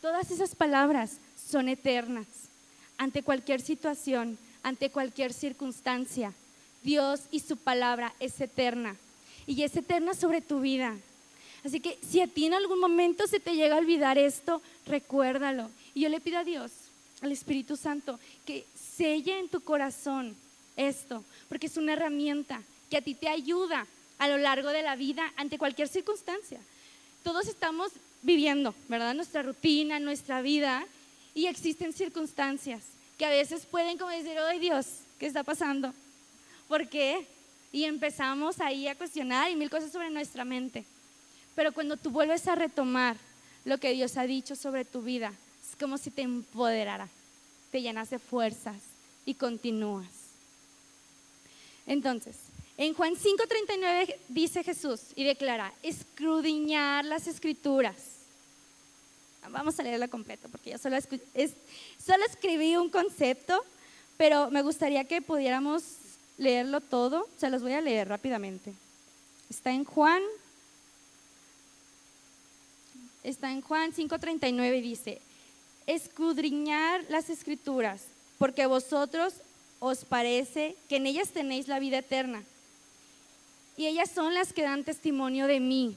Todas 0.00 0.30
esas 0.30 0.54
palabras 0.54 1.18
son 1.50 1.68
eternas 1.68 2.26
ante 2.98 3.22
cualquier 3.22 3.60
situación, 3.60 4.38
ante 4.62 4.90
cualquier 4.90 5.32
circunstancia. 5.32 6.32
Dios 6.82 7.20
y 7.30 7.40
su 7.40 7.56
palabra 7.56 8.12
es 8.18 8.40
eterna 8.40 8.96
y 9.46 9.62
es 9.62 9.76
eterna 9.76 10.14
sobre 10.14 10.40
tu 10.40 10.60
vida. 10.60 10.96
Así 11.64 11.78
que 11.78 11.98
si 12.08 12.20
a 12.20 12.26
ti 12.26 12.46
en 12.46 12.54
algún 12.54 12.80
momento 12.80 13.26
se 13.26 13.38
te 13.38 13.54
llega 13.54 13.76
a 13.76 13.78
olvidar 13.78 14.18
esto, 14.18 14.60
recuérdalo. 14.86 15.70
Y 15.94 16.00
yo 16.00 16.08
le 16.08 16.20
pido 16.20 16.38
a 16.38 16.44
Dios, 16.44 16.72
al 17.22 17.32
Espíritu 17.32 17.76
Santo, 17.76 18.18
que 18.44 18.66
selle 18.74 19.38
en 19.38 19.48
tu 19.48 19.60
corazón 19.60 20.36
esto, 20.76 21.24
porque 21.48 21.66
es 21.66 21.76
una 21.76 21.94
herramienta 21.94 22.62
que 22.90 22.98
a 22.98 23.02
ti 23.02 23.14
te 23.14 23.28
ayuda 23.28 23.86
a 24.18 24.28
lo 24.28 24.38
largo 24.38 24.68
de 24.68 24.82
la 24.82 24.96
vida 24.96 25.32
ante 25.36 25.58
cualquier 25.58 25.88
circunstancia. 25.88 26.60
Todos 27.22 27.46
estamos 27.46 27.92
viviendo, 28.22 28.74
¿verdad? 28.88 29.14
Nuestra 29.14 29.42
rutina, 29.42 29.98
nuestra 29.98 30.42
vida, 30.42 30.84
y 31.34 31.46
existen 31.46 31.92
circunstancias 31.92 32.82
que 33.18 33.24
a 33.24 33.30
veces 33.30 33.66
pueden 33.66 33.98
como 33.98 34.10
decir, 34.10 34.36
¡ay 34.38 34.58
Dios! 34.58 34.86
¿Qué 35.18 35.26
está 35.26 35.44
pasando? 35.44 35.94
¿Por 36.68 36.88
qué? 36.88 37.26
Y 37.72 37.84
empezamos 37.84 38.60
ahí 38.60 38.88
a 38.88 38.96
cuestionar 38.96 39.50
y 39.50 39.56
mil 39.56 39.70
cosas 39.70 39.92
sobre 39.92 40.10
nuestra 40.10 40.44
mente. 40.44 40.84
Pero 41.54 41.72
cuando 41.72 41.96
tú 41.96 42.10
vuelves 42.10 42.46
a 42.48 42.54
retomar 42.54 43.16
lo 43.64 43.78
que 43.78 43.92
Dios 43.92 44.16
ha 44.16 44.24
dicho 44.24 44.56
sobre 44.56 44.84
tu 44.84 45.02
vida, 45.02 45.32
como 45.82 45.98
si 45.98 46.12
te 46.12 46.22
empoderara, 46.22 47.08
te 47.72 47.82
llenas 47.82 48.08
de 48.08 48.20
fuerzas 48.20 48.76
y 49.26 49.34
continúas. 49.34 50.06
Entonces, 51.88 52.36
en 52.78 52.94
Juan 52.94 53.16
5:39 53.16 54.16
dice 54.28 54.62
Jesús 54.62 55.00
y 55.16 55.24
declara, 55.24 55.72
escrudiñar 55.82 57.04
las 57.04 57.26
escrituras. 57.26 57.96
Vamos 59.50 59.76
a 59.80 59.82
leerla 59.82 60.06
completa 60.06 60.46
porque 60.46 60.70
yo 60.70 60.78
solo, 60.78 60.96
solo 61.00 62.24
escribí 62.26 62.76
un 62.76 62.88
concepto, 62.88 63.64
pero 64.16 64.52
me 64.52 64.62
gustaría 64.62 65.02
que 65.04 65.20
pudiéramos 65.20 65.82
leerlo 66.38 66.80
todo, 66.80 67.26
se 67.38 67.50
los 67.50 67.60
voy 67.60 67.72
a 67.72 67.80
leer 67.80 68.08
rápidamente. 68.08 68.72
Está 69.50 69.72
en 69.72 69.84
Juan, 69.84 70.22
está 73.24 73.50
en 73.50 73.62
Juan 73.62 73.92
5:39 73.92 74.78
y 74.78 74.80
dice, 74.80 75.20
escudriñar 75.86 77.04
las 77.08 77.30
escrituras, 77.30 78.02
porque 78.38 78.66
vosotros 78.66 79.34
os 79.80 80.04
parece 80.04 80.76
que 80.88 80.96
en 80.96 81.06
ellas 81.06 81.30
tenéis 81.30 81.68
la 81.68 81.78
vida 81.78 81.98
eterna. 81.98 82.42
Y 83.76 83.86
ellas 83.86 84.10
son 84.10 84.34
las 84.34 84.52
que 84.52 84.62
dan 84.62 84.84
testimonio 84.84 85.46
de 85.46 85.60
mí. 85.60 85.96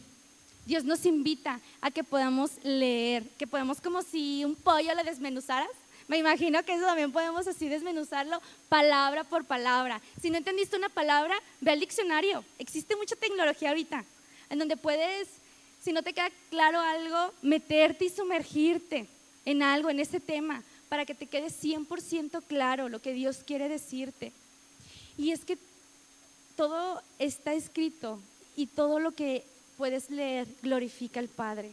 Dios 0.66 0.84
nos 0.84 1.06
invita 1.06 1.60
a 1.82 1.92
que 1.92 2.04
podamos 2.04 2.52
leer, 2.64 3.24
que 3.38 3.46
podamos 3.46 3.82
como 3.82 4.02
si 4.02 4.44
un 4.44 4.56
pollo 4.56 4.96
le 4.96 5.04
desmenuzaras 5.04 5.70
me 6.08 6.18
imagino 6.18 6.64
que 6.64 6.74
eso 6.74 6.86
también 6.86 7.12
podemos 7.12 7.48
así 7.48 7.68
desmenuzarlo 7.68 8.40
palabra 8.70 9.24
por 9.24 9.44
palabra. 9.46 10.02
Si 10.22 10.30
no 10.30 10.38
entendiste 10.38 10.78
una 10.78 10.90
palabra, 10.90 11.36
ve 11.62 11.72
al 11.72 11.80
diccionario. 11.80 12.44
Existe 12.60 12.96
mucha 12.96 13.16
tecnología 13.16 13.70
ahorita 13.70 14.06
en 14.50 14.60
donde 14.60 14.78
puedes, 14.78 15.28
si 15.82 15.92
no 15.92 16.04
te 16.04 16.14
queda 16.14 16.30
claro 16.52 16.80
algo, 16.80 17.34
meterte 17.42 18.06
y 18.06 18.10
sumergirte 18.10 19.08
en 19.46 19.62
algo, 19.64 19.90
en 19.90 20.00
ese 20.00 20.20
tema, 20.20 20.64
para 20.90 21.06
que 21.06 21.16
te 21.16 21.28
quede 21.28 21.48
100% 21.48 22.44
claro 22.48 22.90
lo 22.90 23.02
que 23.02 23.14
Dios 23.14 23.38
quiere 23.46 23.70
decirte. 23.70 24.32
Y 25.18 25.32
es 25.32 25.46
que 25.46 25.58
todo 26.56 27.02
está 27.20 27.54
escrito 27.54 28.20
y 28.56 28.68
todo 28.68 29.00
lo 29.00 29.12
que 29.12 29.44
puedes 29.78 30.10
leer 30.10 30.48
glorifica 30.62 31.20
al 31.20 31.28
Padre 31.28 31.72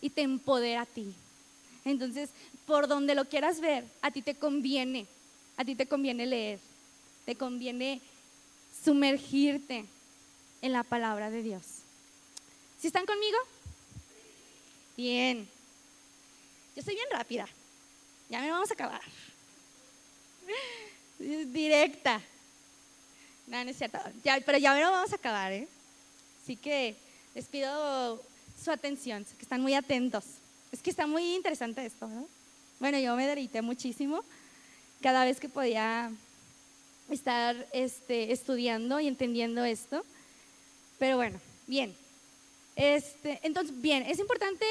y 0.00 0.10
te 0.10 0.22
empodera 0.22 0.82
a 0.82 0.86
ti. 0.86 1.12
Entonces, 1.84 2.30
por 2.66 2.88
donde 2.88 3.14
lo 3.14 3.26
quieras 3.26 3.60
ver, 3.60 3.84
a 4.02 4.10
ti 4.10 4.22
te 4.22 4.34
conviene, 4.34 5.06
a 5.56 5.64
ti 5.64 5.74
te 5.74 5.86
conviene 5.86 6.26
leer, 6.26 6.58
te 7.24 7.34
conviene 7.34 8.00
sumergirte 8.84 9.84
en 10.62 10.72
la 10.72 10.82
palabra 10.82 11.30
de 11.30 11.42
Dios. 11.42 11.62
¿Sí 12.80 12.86
están 12.86 13.06
conmigo? 13.06 13.38
Bien. 14.96 15.59
Yo 16.80 16.84
soy 16.84 16.94
bien 16.94 17.08
rápida. 17.12 17.46
Ya 18.30 18.40
me 18.40 18.50
vamos 18.50 18.70
a 18.70 18.72
acabar. 18.72 19.02
Directa. 21.18 22.22
No, 23.46 23.62
no 23.62 23.70
es 23.70 23.76
cierto. 23.76 23.98
pero 24.46 24.56
ya 24.56 24.72
me 24.72 24.82
vamos 24.82 25.12
a 25.12 25.16
acabar, 25.16 25.52
¿eh? 25.52 25.68
Así 26.42 26.56
que 26.56 26.96
les 27.34 27.44
pido 27.44 28.18
su 28.64 28.70
atención, 28.70 29.26
que 29.26 29.42
están 29.42 29.60
muy 29.60 29.74
atentos. 29.74 30.24
Es 30.72 30.80
que 30.80 30.88
está 30.88 31.06
muy 31.06 31.34
interesante 31.34 31.84
esto, 31.84 32.08
¿no? 32.08 32.26
Bueno, 32.78 32.98
yo 32.98 33.14
me 33.14 33.26
deleité 33.26 33.60
muchísimo 33.60 34.24
cada 35.02 35.26
vez 35.26 35.38
que 35.38 35.50
podía 35.50 36.10
estar 37.10 37.68
este, 37.74 38.32
estudiando 38.32 39.00
y 39.00 39.06
entendiendo 39.06 39.66
esto. 39.66 40.02
Pero 40.98 41.16
bueno, 41.18 41.38
bien. 41.66 41.94
Este, 42.74 43.38
entonces, 43.42 43.78
bien, 43.82 44.02
es 44.04 44.18
importante 44.18 44.64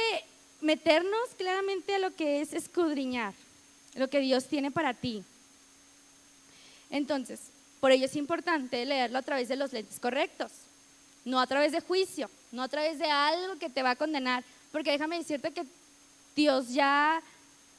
meternos 0.62 1.30
claramente 1.38 1.96
a 1.96 2.00
lo 2.00 2.16
que 2.16 2.42
es 2.42 2.54
escudriñar, 2.54 3.34
lo 3.96 4.10
que 4.10 4.20
Dios 4.20 4.46
tiene 4.46 4.72
para 4.72 4.94
ti. 4.94 5.24
Entonces, 6.90 7.40
por 7.80 7.92
ello 7.92 8.06
es 8.06 8.16
importante 8.16 8.86
leerlo 8.86 9.20
a 9.20 9.24
través 9.24 9.48
de 9.48 9.56
los 9.56 9.72
lentes 9.72 10.00
correctos, 10.00 10.52
no 11.26 11.40
a 11.40 11.48
través 11.48 11.72
de 11.72 11.82
juicio, 11.82 12.30
no 12.52 12.64
a 12.64 12.68
través 12.68 13.00
de 13.00 13.10
algo 13.10 13.58
que 13.58 13.70
te 13.70 13.84
va 13.84 13.92
a 13.92 13.96
condenar, 13.96 14.44
porque 14.72 14.92
déjame 14.92 15.18
decirte 15.18 15.52
que 15.52 15.66
Dios 16.36 16.70
ya 16.70 17.22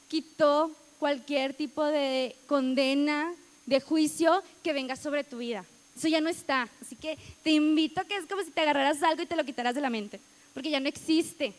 quitó 0.07 0.71
cualquier 0.99 1.53
tipo 1.53 1.83
de 1.83 2.35
condena, 2.47 3.33
de 3.65 3.81
juicio 3.81 4.43
que 4.63 4.73
venga 4.73 4.95
sobre 4.95 5.23
tu 5.23 5.37
vida. 5.37 5.65
Eso 5.95 6.07
ya 6.07 6.21
no 6.21 6.29
está. 6.29 6.67
Así 6.81 6.95
que 6.95 7.17
te 7.43 7.51
invito 7.51 8.01
a 8.01 8.05
que 8.05 8.15
es 8.15 8.25
como 8.25 8.43
si 8.43 8.51
te 8.51 8.61
agarraras 8.61 9.01
algo 9.03 9.23
y 9.23 9.25
te 9.25 9.35
lo 9.35 9.43
quitaras 9.43 9.75
de 9.75 9.81
la 9.81 9.89
mente, 9.89 10.19
porque 10.53 10.69
ya 10.69 10.79
no 10.79 10.87
existe. 10.87 11.53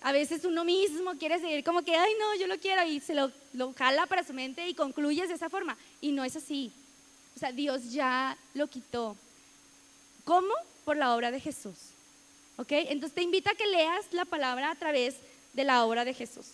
A 0.00 0.12
veces 0.12 0.44
uno 0.44 0.64
mismo 0.64 1.12
quiere 1.18 1.40
seguir 1.40 1.64
como 1.64 1.82
que, 1.82 1.96
ay, 1.96 2.12
no, 2.18 2.34
yo 2.36 2.46
lo 2.46 2.58
quiero 2.58 2.84
y 2.84 3.00
se 3.00 3.14
lo, 3.14 3.32
lo 3.52 3.72
jala 3.72 4.06
para 4.06 4.24
su 4.24 4.32
mente 4.32 4.68
y 4.68 4.74
concluyes 4.74 5.28
de 5.28 5.34
esa 5.34 5.50
forma. 5.50 5.76
Y 6.00 6.12
no 6.12 6.24
es 6.24 6.36
así. 6.36 6.70
O 7.34 7.38
sea, 7.38 7.52
Dios 7.52 7.92
ya 7.92 8.36
lo 8.54 8.68
quitó. 8.68 9.16
¿Cómo? 10.24 10.52
Por 10.84 10.96
la 10.96 11.14
obra 11.14 11.30
de 11.30 11.40
Jesús. 11.40 11.76
¿Ok? 12.56 12.68
Entonces 12.70 13.14
te 13.14 13.22
invito 13.22 13.50
a 13.50 13.54
que 13.54 13.66
leas 13.66 14.12
la 14.12 14.24
palabra 14.24 14.70
a 14.70 14.74
través 14.74 15.14
de 15.52 15.64
la 15.64 15.84
obra 15.84 16.04
de 16.04 16.14
Jesús. 16.14 16.46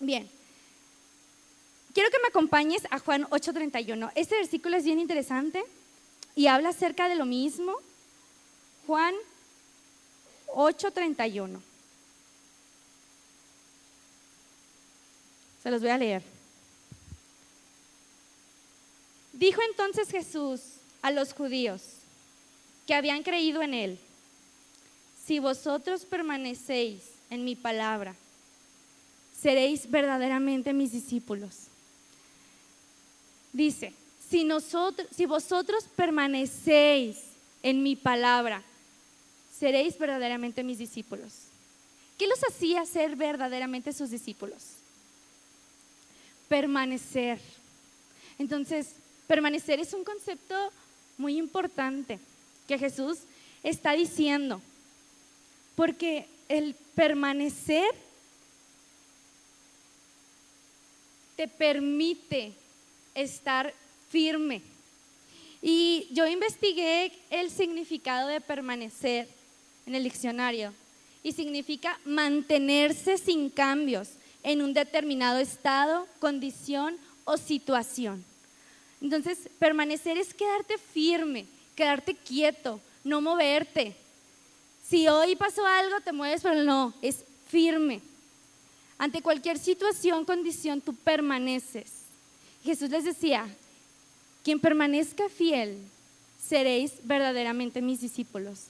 Bien. 0.00 0.28
Quiero 1.92 2.10
que 2.10 2.18
me 2.20 2.28
acompañes 2.28 2.82
a 2.90 2.98
Juan 2.98 3.24
8:31. 3.30 4.10
Este 4.16 4.36
versículo 4.36 4.76
es 4.76 4.84
bien 4.84 4.98
interesante 4.98 5.64
y 6.34 6.48
habla 6.48 6.70
acerca 6.70 7.08
de 7.08 7.14
lo 7.14 7.24
mismo. 7.24 7.74
Juan 8.86 9.14
8:31. 10.48 11.60
Se 15.64 15.70
los 15.70 15.80
voy 15.80 15.90
a 15.90 15.98
leer. 15.98 16.22
Dijo 19.32 19.60
entonces 19.68 20.08
Jesús 20.10 20.60
a 21.02 21.10
los 21.10 21.32
judíos 21.32 21.82
que 22.86 22.94
habían 22.94 23.24
creído 23.24 23.62
en 23.62 23.74
él, 23.74 23.98
si 25.26 25.40
vosotros 25.40 26.04
permanecéis 26.04 27.00
en 27.30 27.44
mi 27.44 27.56
palabra, 27.56 28.14
seréis 29.40 29.90
verdaderamente 29.90 30.72
mis 30.72 30.92
discípulos. 30.92 31.64
Dice, 33.52 33.92
si, 34.30 35.26
vosotros 35.26 35.84
permanecéis 35.96 37.18
en 37.62 37.82
mi 37.82 37.96
palabra, 37.96 38.62
seréis 39.58 39.98
verdaderamente 39.98 40.62
mis 40.62 40.78
discípulos. 40.78 41.32
¿Qué 42.18 42.26
los 42.26 42.40
hacía 42.44 42.84
ser 42.84 43.16
verdaderamente 43.16 43.92
sus 43.92 44.10
discípulos? 44.10 44.83
Permanecer. 46.54 47.40
Entonces, 48.38 48.92
permanecer 49.26 49.80
es 49.80 49.92
un 49.92 50.04
concepto 50.04 50.54
muy 51.18 51.36
importante 51.36 52.20
que 52.68 52.78
Jesús 52.78 53.18
está 53.64 53.94
diciendo, 53.94 54.62
porque 55.74 56.28
el 56.48 56.76
permanecer 56.94 57.88
te 61.34 61.48
permite 61.48 62.52
estar 63.16 63.74
firme. 64.08 64.62
Y 65.60 66.06
yo 66.12 66.24
investigué 66.24 67.10
el 67.30 67.50
significado 67.50 68.28
de 68.28 68.40
permanecer 68.40 69.26
en 69.86 69.96
el 69.96 70.04
diccionario 70.04 70.72
y 71.24 71.32
significa 71.32 71.98
mantenerse 72.04 73.18
sin 73.18 73.50
cambios 73.50 74.10
en 74.44 74.62
un 74.62 74.74
determinado 74.74 75.38
estado, 75.38 76.06
condición 76.20 76.96
o 77.24 77.36
situación. 77.36 78.24
Entonces, 79.00 79.48
permanecer 79.58 80.16
es 80.18 80.32
quedarte 80.32 80.78
firme, 80.78 81.46
quedarte 81.74 82.14
quieto, 82.14 82.80
no 83.02 83.20
moverte. 83.20 83.96
Si 84.88 85.08
hoy 85.08 85.34
pasó 85.34 85.66
algo, 85.66 86.00
te 86.00 86.12
mueves, 86.12 86.42
pero 86.42 86.62
no, 86.62 86.94
es 87.02 87.24
firme. 87.48 88.00
Ante 88.98 89.22
cualquier 89.22 89.58
situación, 89.58 90.24
condición, 90.24 90.80
tú 90.80 90.94
permaneces. 90.94 91.90
Jesús 92.62 92.90
les 92.90 93.04
decía, 93.04 93.46
quien 94.42 94.60
permanezca 94.60 95.28
fiel, 95.28 95.78
seréis 96.48 96.92
verdaderamente 97.02 97.80
mis 97.80 98.00
discípulos. 98.00 98.64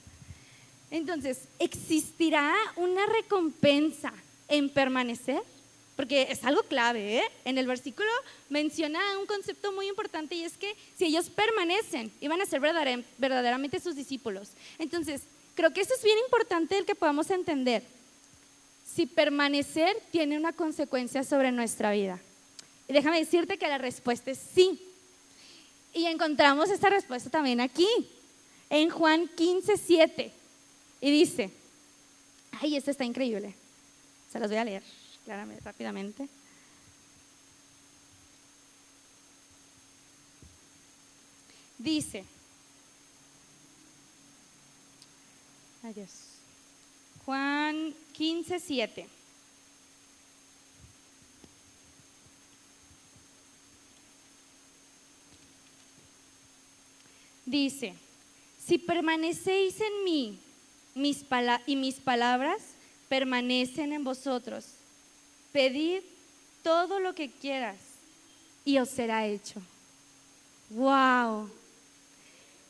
Entonces, 0.89 1.41
¿existirá 1.59 2.53
una 2.77 3.05
recompensa 3.05 4.13
en 4.47 4.69
permanecer? 4.69 5.41
Porque 5.95 6.27
es 6.29 6.43
algo 6.43 6.63
clave, 6.63 7.19
¿eh? 7.19 7.23
En 7.45 7.57
el 7.57 7.67
versículo 7.67 8.09
menciona 8.49 8.99
un 9.17 9.25
concepto 9.25 9.71
muy 9.71 9.87
importante 9.87 10.35
y 10.35 10.43
es 10.43 10.57
que 10.57 10.75
si 10.97 11.05
ellos 11.05 11.29
permanecen, 11.29 12.11
iban 12.19 12.41
a 12.41 12.45
ser 12.45 12.59
verdaderamente 12.59 13.79
sus 13.79 13.95
discípulos. 13.95 14.49
Entonces, 14.77 15.21
creo 15.55 15.71
que 15.71 15.81
eso 15.81 15.93
es 15.93 16.03
bien 16.03 16.17
importante 16.19 16.77
el 16.77 16.85
que 16.85 16.95
podamos 16.95 17.31
entender. 17.31 17.81
Si 18.93 19.05
permanecer 19.05 19.95
tiene 20.11 20.37
una 20.37 20.51
consecuencia 20.51 21.23
sobre 21.23 21.51
nuestra 21.51 21.91
vida. 21.91 22.19
Y 22.89 22.93
déjame 22.93 23.19
decirte 23.19 23.57
que 23.57 23.67
la 23.67 23.77
respuesta 23.77 24.31
es 24.31 24.39
sí. 24.53 24.79
Y 25.93 26.07
encontramos 26.07 26.69
esta 26.69 26.89
respuesta 26.89 27.29
también 27.29 27.61
aquí, 27.61 27.87
en 28.69 28.89
Juan 28.89 29.29
15, 29.29 29.77
7. 29.77 30.31
Y 30.99 31.11
dice, 31.11 31.51
ay, 32.59 32.75
esto 32.75 32.91
está 32.91 33.05
increíble. 33.05 33.53
Se 34.29 34.39
los 34.39 34.49
voy 34.49 34.57
a 34.57 34.65
leer 34.65 34.83
claramente, 35.25 35.63
rápidamente. 35.63 36.29
Dice, 41.77 42.23
adiós. 45.83 46.09
Juan 47.25 47.93
15, 48.13 48.59
7. 48.59 49.07
Dice, 57.45 57.93
si 58.63 58.77
permanecéis 58.77 59.79
en 59.79 60.03
mí 60.03 60.39
mis 60.95 61.25
y 61.67 61.75
mis 61.75 61.95
palabras 61.95 62.61
permanecen 63.09 63.93
en 63.93 64.03
vosotros, 64.03 64.74
pedid 65.55 66.03
todo 66.63 66.99
lo 66.99 67.15
que 67.15 67.31
quieras 67.31 67.77
y 68.65 68.77
os 68.77 68.89
será 68.89 69.25
hecho. 69.25 69.61
Wow. 70.69 71.49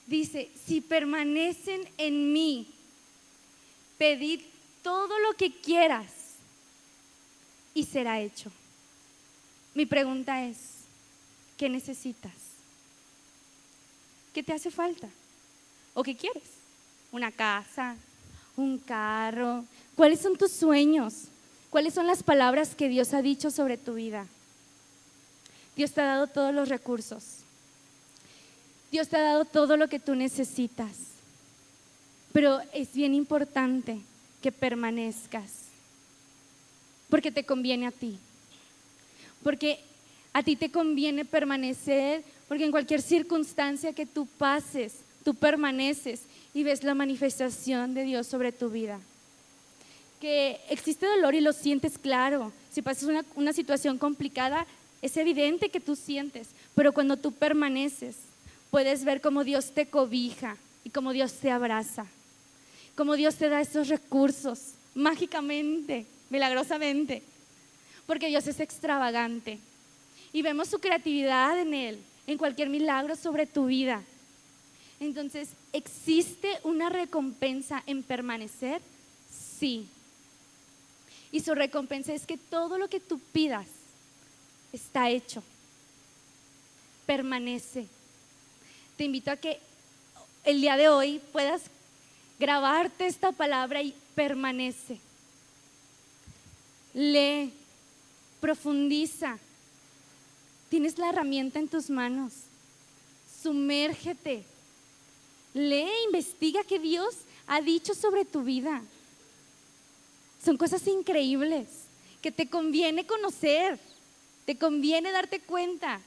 Dice, 0.05 0.51
si 0.67 0.81
permanecen 0.81 1.81
en 1.97 2.31
mí, 2.31 2.67
pedid 3.97 4.41
todo 4.83 5.19
lo 5.21 5.33
que 5.33 5.51
quieras 5.51 6.11
y 7.73 7.85
será 7.85 8.21
hecho. 8.21 8.51
Mi 9.73 9.87
pregunta 9.87 10.45
es, 10.45 10.57
¿qué 11.57 11.67
necesitas? 11.69 12.33
¿Qué 14.31 14.43
te 14.43 14.53
hace 14.53 14.69
falta? 14.69 15.09
¿O 15.95 16.03
qué 16.03 16.15
quieres? 16.15 16.51
¿Una 17.11 17.31
casa? 17.31 17.95
¿Un 18.55 18.77
carro? 18.77 19.65
¿Cuáles 19.95 20.19
son 20.19 20.37
tus 20.37 20.51
sueños? 20.51 21.29
¿Cuáles 21.69 21.93
son 21.93 22.07
las 22.07 22.23
palabras 22.23 22.75
que 22.75 22.89
Dios 22.89 23.13
ha 23.13 23.21
dicho 23.21 23.51
sobre 23.51 23.77
tu 23.77 23.95
vida? 23.95 24.27
Dios 25.75 25.91
te 25.91 26.01
ha 26.01 26.05
dado 26.05 26.27
todos 26.27 26.53
los 26.53 26.69
recursos. 26.69 27.23
Dios 28.91 29.09
te 29.09 29.17
ha 29.17 29.21
dado 29.21 29.45
todo 29.45 29.75
lo 29.77 29.89
que 29.89 29.99
tú 29.99 30.15
necesitas. 30.15 30.91
Pero 32.31 32.61
es 32.73 32.93
bien 32.93 33.13
importante 33.13 33.99
que 34.41 34.51
permanezcas. 34.51 35.51
Porque 37.09 37.31
te 37.31 37.45
conviene 37.45 37.87
a 37.87 37.91
ti. 37.91 38.17
Porque 39.43 39.79
a 40.33 40.43
ti 40.43 40.55
te 40.55 40.71
conviene 40.71 41.25
permanecer 41.25 42.23
porque 42.47 42.65
en 42.65 42.71
cualquier 42.71 43.01
circunstancia 43.01 43.93
que 43.93 44.05
tú 44.05 44.27
pases, 44.37 44.93
tú 45.23 45.33
permaneces 45.33 46.21
y 46.53 46.63
ves 46.63 46.83
la 46.83 46.93
manifestación 46.93 47.93
de 47.93 48.03
Dios 48.03 48.27
sobre 48.27 48.51
tu 48.51 48.69
vida. 48.69 48.99
Existe 50.69 51.05
dolor 51.05 51.35
y 51.35 51.41
lo 51.41 51.53
sientes 51.53 51.97
claro. 51.97 52.51
Si 52.71 52.81
pasas 52.81 53.03
una, 53.03 53.25
una 53.35 53.53
situación 53.53 53.97
complicada, 53.97 54.65
es 55.01 55.17
evidente 55.17 55.69
que 55.69 55.79
tú 55.79 55.95
sientes, 55.95 56.47
pero 56.73 56.93
cuando 56.93 57.17
tú 57.17 57.31
permaneces, 57.31 58.15
puedes 58.71 59.03
ver 59.03 59.21
cómo 59.21 59.43
Dios 59.43 59.71
te 59.71 59.85
cobija 59.85 60.57
y 60.83 60.89
cómo 60.89 61.13
Dios 61.13 61.33
te 61.33 61.51
abraza, 61.51 62.05
cómo 62.95 63.15
Dios 63.15 63.35
te 63.35 63.49
da 63.49 63.61
esos 63.61 63.87
recursos 63.87 64.73
mágicamente, 64.95 66.05
milagrosamente, 66.29 67.21
porque 68.07 68.27
Dios 68.27 68.47
es 68.47 68.59
extravagante 68.59 69.59
y 70.33 70.41
vemos 70.41 70.69
su 70.69 70.79
creatividad 70.79 71.59
en 71.59 71.73
Él 71.73 71.99
en 72.27 72.37
cualquier 72.37 72.69
milagro 72.69 73.15
sobre 73.15 73.45
tu 73.45 73.67
vida. 73.67 74.01
Entonces, 74.99 75.49
¿existe 75.73 76.49
una 76.63 76.89
recompensa 76.89 77.83
en 77.85 78.01
permanecer? 78.01 78.81
Sí. 79.59 79.87
Y 81.35 81.41
su 81.41 81.53
recompensa 81.53 82.13
es 82.13 82.25
que 82.25 82.37
todo 82.37 82.77
lo 82.77 82.87
que 82.87 83.01
tú 83.01 83.19
pidas 83.33 83.67
está 84.71 85.09
hecho. 85.09 85.43
Permanece. 87.05 87.87
Te 88.95 89.03
invito 89.03 89.29
a 89.31 89.35
que 89.35 89.59
el 90.45 90.61
día 90.61 90.77
de 90.77 90.87
hoy 90.87 91.19
puedas 91.33 91.63
grabarte 92.39 93.05
esta 93.05 93.33
palabra 93.33 93.81
y 93.81 93.93
permanece. 94.15 94.97
Lee, 96.93 97.51
profundiza, 98.39 99.37
Tienes 100.69 100.97
la 100.97 101.09
herramienta 101.09 101.59
en 101.59 101.67
tus 101.67 101.89
manos. 101.89 102.31
Sumérgete. 103.43 104.45
Lee, 105.53 105.91
investiga 106.05 106.63
qué 106.63 106.79
Dios 106.79 107.13
ha 107.45 107.59
dicho 107.59 107.93
sobre 107.93 108.23
tu 108.23 108.41
vida. 108.41 108.81
Son 110.45 110.57
cosas 110.57 110.85
increíbles 110.85 111.67
que 112.21 112.31
te 112.31 112.47
conviene 112.47 113.07
conocer, 113.07 113.79
te 114.45 114.55
conviene 114.55 115.11
darte 115.11 115.39
cuenta. 115.39 115.99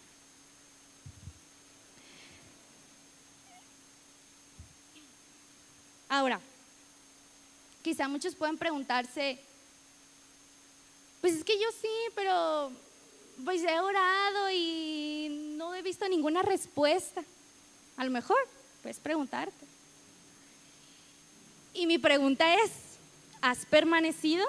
Ahora, 6.08 6.40
quizá 7.82 8.06
muchos 8.06 8.36
puedan 8.36 8.56
preguntarse, 8.56 9.40
pues 11.20 11.34
es 11.34 11.42
que 11.42 11.58
yo 11.58 11.66
sí, 11.80 11.88
pero 12.14 12.70
pues 13.44 13.62
he 13.64 13.80
orado 13.80 14.50
y 14.52 15.54
no 15.56 15.74
he 15.74 15.82
visto 15.82 16.08
ninguna 16.08 16.42
respuesta. 16.42 17.24
A 17.96 18.04
lo 18.04 18.12
mejor 18.12 18.38
puedes 18.82 19.00
preguntarte. 19.00 19.66
Y 21.74 21.86
mi 21.86 21.98
pregunta 21.98 22.54
es, 22.54 22.87
¿has 23.40 23.64
permanecido? 23.66 24.46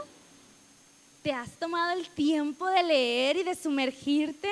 ¿Te 1.24 1.32
has 1.32 1.52
tomado 1.52 2.00
el 2.00 2.08
tiempo 2.10 2.68
de 2.68 2.84
leer 2.84 3.38
y 3.38 3.44
de 3.44 3.56
sumergirte 3.56 4.50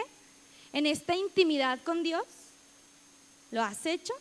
en 0.73 0.85
esta 0.85 1.15
intimidad 1.15 1.79
con 1.83 2.03
Dios? 2.03 2.25
¿Lo 3.51 3.63
has 3.63 3.85
hecho? 3.85 4.13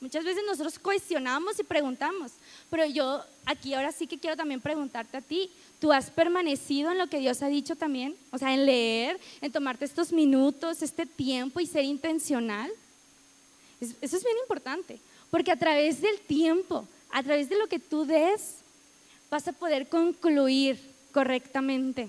Muchas 0.00 0.24
veces 0.24 0.42
nosotros 0.46 0.78
cuestionamos 0.78 1.58
y 1.58 1.64
preguntamos, 1.64 2.32
pero 2.68 2.84
yo 2.84 3.24
aquí 3.46 3.72
ahora 3.72 3.90
sí 3.90 4.06
que 4.06 4.18
quiero 4.18 4.36
también 4.36 4.60
preguntarte 4.60 5.16
a 5.16 5.22
ti, 5.22 5.50
¿tú 5.80 5.92
has 5.92 6.10
permanecido 6.10 6.90
en 6.90 6.98
lo 6.98 7.06
que 7.06 7.20
Dios 7.20 7.40
ha 7.42 7.48
dicho 7.48 7.74
también? 7.74 8.14
O 8.30 8.36
sea, 8.36 8.52
en 8.52 8.66
leer, 8.66 9.18
en 9.40 9.50
tomarte 9.50 9.86
estos 9.86 10.12
minutos, 10.12 10.82
este 10.82 11.06
tiempo 11.06 11.58
y 11.58 11.66
ser 11.66 11.84
intencional. 11.84 12.70
Eso 13.80 14.16
es 14.16 14.24
bien 14.24 14.36
importante, 14.42 14.98
porque 15.30 15.52
a 15.52 15.56
través 15.56 16.02
del 16.02 16.20
tiempo, 16.20 16.86
a 17.10 17.22
través 17.22 17.48
de 17.48 17.56
lo 17.56 17.66
que 17.66 17.78
tú 17.78 18.04
des, 18.04 18.56
vas 19.30 19.46
a 19.48 19.52
poder 19.52 19.88
concluir 19.88 20.80
correctamente. 21.12 22.08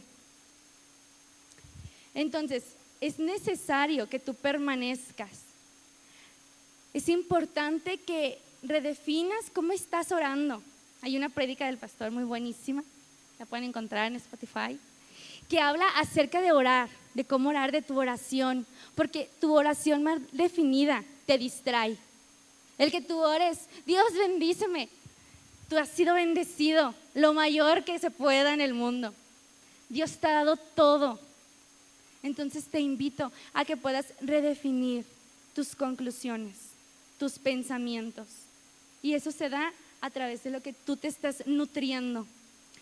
Entonces, 2.13 2.63
es 3.01 3.19
necesario 3.19 4.07
que 4.07 4.19
tú 4.19 4.33
permanezcas 4.33 5.45
es 6.95 7.09
importante 7.09 7.97
que 7.97 8.39
redefinas 8.63 9.51
cómo 9.53 9.73
estás 9.73 10.13
orando. 10.13 10.63
Hay 11.01 11.17
una 11.17 11.27
prédica 11.27 11.65
del 11.65 11.77
pastor 11.77 12.09
muy 12.09 12.23
buenísima, 12.23 12.85
la 13.37 13.45
pueden 13.45 13.65
encontrar 13.65 14.07
en 14.07 14.15
Spotify, 14.15 14.79
que 15.49 15.59
habla 15.59 15.85
acerca 15.97 16.39
de 16.39 16.53
orar, 16.53 16.87
de 17.13 17.25
cómo 17.25 17.49
orar 17.49 17.73
de 17.73 17.81
tu 17.81 17.99
oración, 17.99 18.65
porque 18.95 19.29
tu 19.41 19.53
oración 19.53 20.03
más 20.03 20.21
definida 20.31 21.03
te 21.25 21.37
distrae. 21.37 21.97
El 22.77 22.91
que 22.91 23.01
tú 23.01 23.19
ores, 23.19 23.67
Dios 23.85 24.13
bendíceme, 24.13 24.87
tú 25.67 25.77
has 25.77 25.89
sido 25.89 26.13
bendecido, 26.13 26.95
lo 27.15 27.33
mayor 27.33 27.83
que 27.83 27.97
se 27.97 28.11
pueda 28.11 28.53
en 28.53 28.61
el 28.61 28.75
mundo. 28.75 29.13
Dios 29.89 30.17
te 30.17 30.27
ha 30.27 30.33
dado 30.33 30.57
todo. 30.57 31.19
Entonces 32.21 32.65
te 32.65 32.79
invito 32.79 33.31
a 33.53 33.65
que 33.65 33.77
puedas 33.77 34.05
redefinir 34.21 35.05
tus 35.55 35.75
conclusiones 35.75 36.75
tus 37.17 37.39
pensamientos. 37.39 38.27
Y 39.01 39.13
eso 39.13 39.31
se 39.31 39.49
da 39.49 39.71
a 40.01 40.09
través 40.09 40.43
de 40.43 40.51
lo 40.51 40.61
que 40.61 40.73
tú 40.73 40.97
te 40.97 41.07
estás 41.07 41.45
nutriendo. 41.45 42.25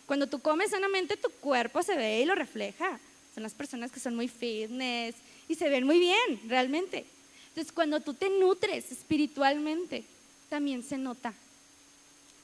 Cuando 0.05 0.27
tú 0.27 0.39
comes 0.39 0.71
sanamente, 0.71 1.17
tu 1.17 1.29
cuerpo 1.29 1.81
se 1.83 1.95
ve 1.95 2.21
y 2.21 2.25
lo 2.25 2.35
refleja. 2.35 2.99
Son 3.33 3.43
las 3.43 3.53
personas 3.53 3.91
que 3.91 3.99
son 3.99 4.15
muy 4.15 4.27
fitness 4.27 5.15
y 5.47 5.55
se 5.55 5.69
ven 5.69 5.85
muy 5.85 5.99
bien, 5.99 6.41
realmente. 6.47 7.05
Entonces, 7.49 7.71
cuando 7.71 7.99
tú 7.99 8.13
te 8.13 8.29
nutres 8.29 8.91
espiritualmente, 8.91 10.03
también 10.49 10.83
se 10.83 10.97
nota 10.97 11.33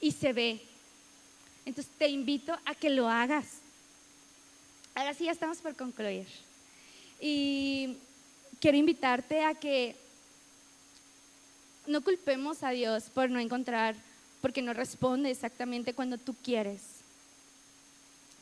y 0.00 0.12
se 0.12 0.32
ve. 0.32 0.60
Entonces, 1.70 1.92
te 1.98 2.08
invito 2.08 2.52
a 2.64 2.74
que 2.74 2.90
lo 2.90 3.08
hagas. 3.08 3.46
Ahora 4.92 5.14
sí, 5.14 5.26
ya 5.26 5.30
estamos 5.30 5.58
por 5.58 5.76
concluir. 5.76 6.26
Y 7.20 7.96
quiero 8.58 8.76
invitarte 8.76 9.44
a 9.44 9.54
que 9.54 9.94
no 11.86 12.00
culpemos 12.00 12.64
a 12.64 12.70
Dios 12.70 13.04
por 13.04 13.30
no 13.30 13.38
encontrar, 13.38 13.94
porque 14.42 14.62
no 14.62 14.72
responde 14.72 15.30
exactamente 15.30 15.94
cuando 15.94 16.18
tú 16.18 16.34
quieres. 16.42 16.80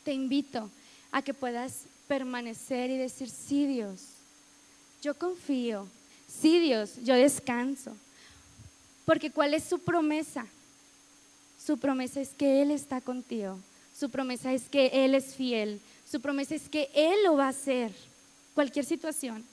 Te 0.05 0.15
invito 0.15 0.71
a 1.13 1.21
que 1.21 1.35
puedas 1.35 1.83
permanecer 2.07 2.89
y 2.89 2.97
decir, 2.97 3.29
sí 3.29 3.67
Dios, 3.67 4.01
yo 5.03 5.13
confío, 5.13 5.87
sí 6.27 6.61
Dios, 6.61 6.93
yo 7.05 7.15
descanso. 7.15 7.95
Porque 9.05 9.31
¿cuál 9.31 9.53
es 9.53 9.65
su 9.65 9.81
promesa? 9.81 10.47
Su 11.69 11.77
promesa 11.77 12.23
es 12.23 12.31
que 12.31 12.63
Él 12.63 12.71
está 12.71 13.03
contigo. 13.03 13.59
Su 13.95 14.09
promesa 14.09 14.55
es 14.55 14.71
que 14.71 14.87
Él 15.05 15.15
es 15.15 15.35
fiel. 15.35 15.83
Su 16.11 16.19
promesa 16.19 16.55
es 16.55 16.67
que 16.67 16.89
Él 16.95 17.23
lo 17.25 17.37
va 17.37 17.45
a 17.45 17.51
hacer. 17.51 17.93
Cualquier 18.55 18.87
situación, 18.87 19.45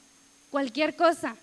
cualquier 0.50 0.96
cosa. 0.96 1.36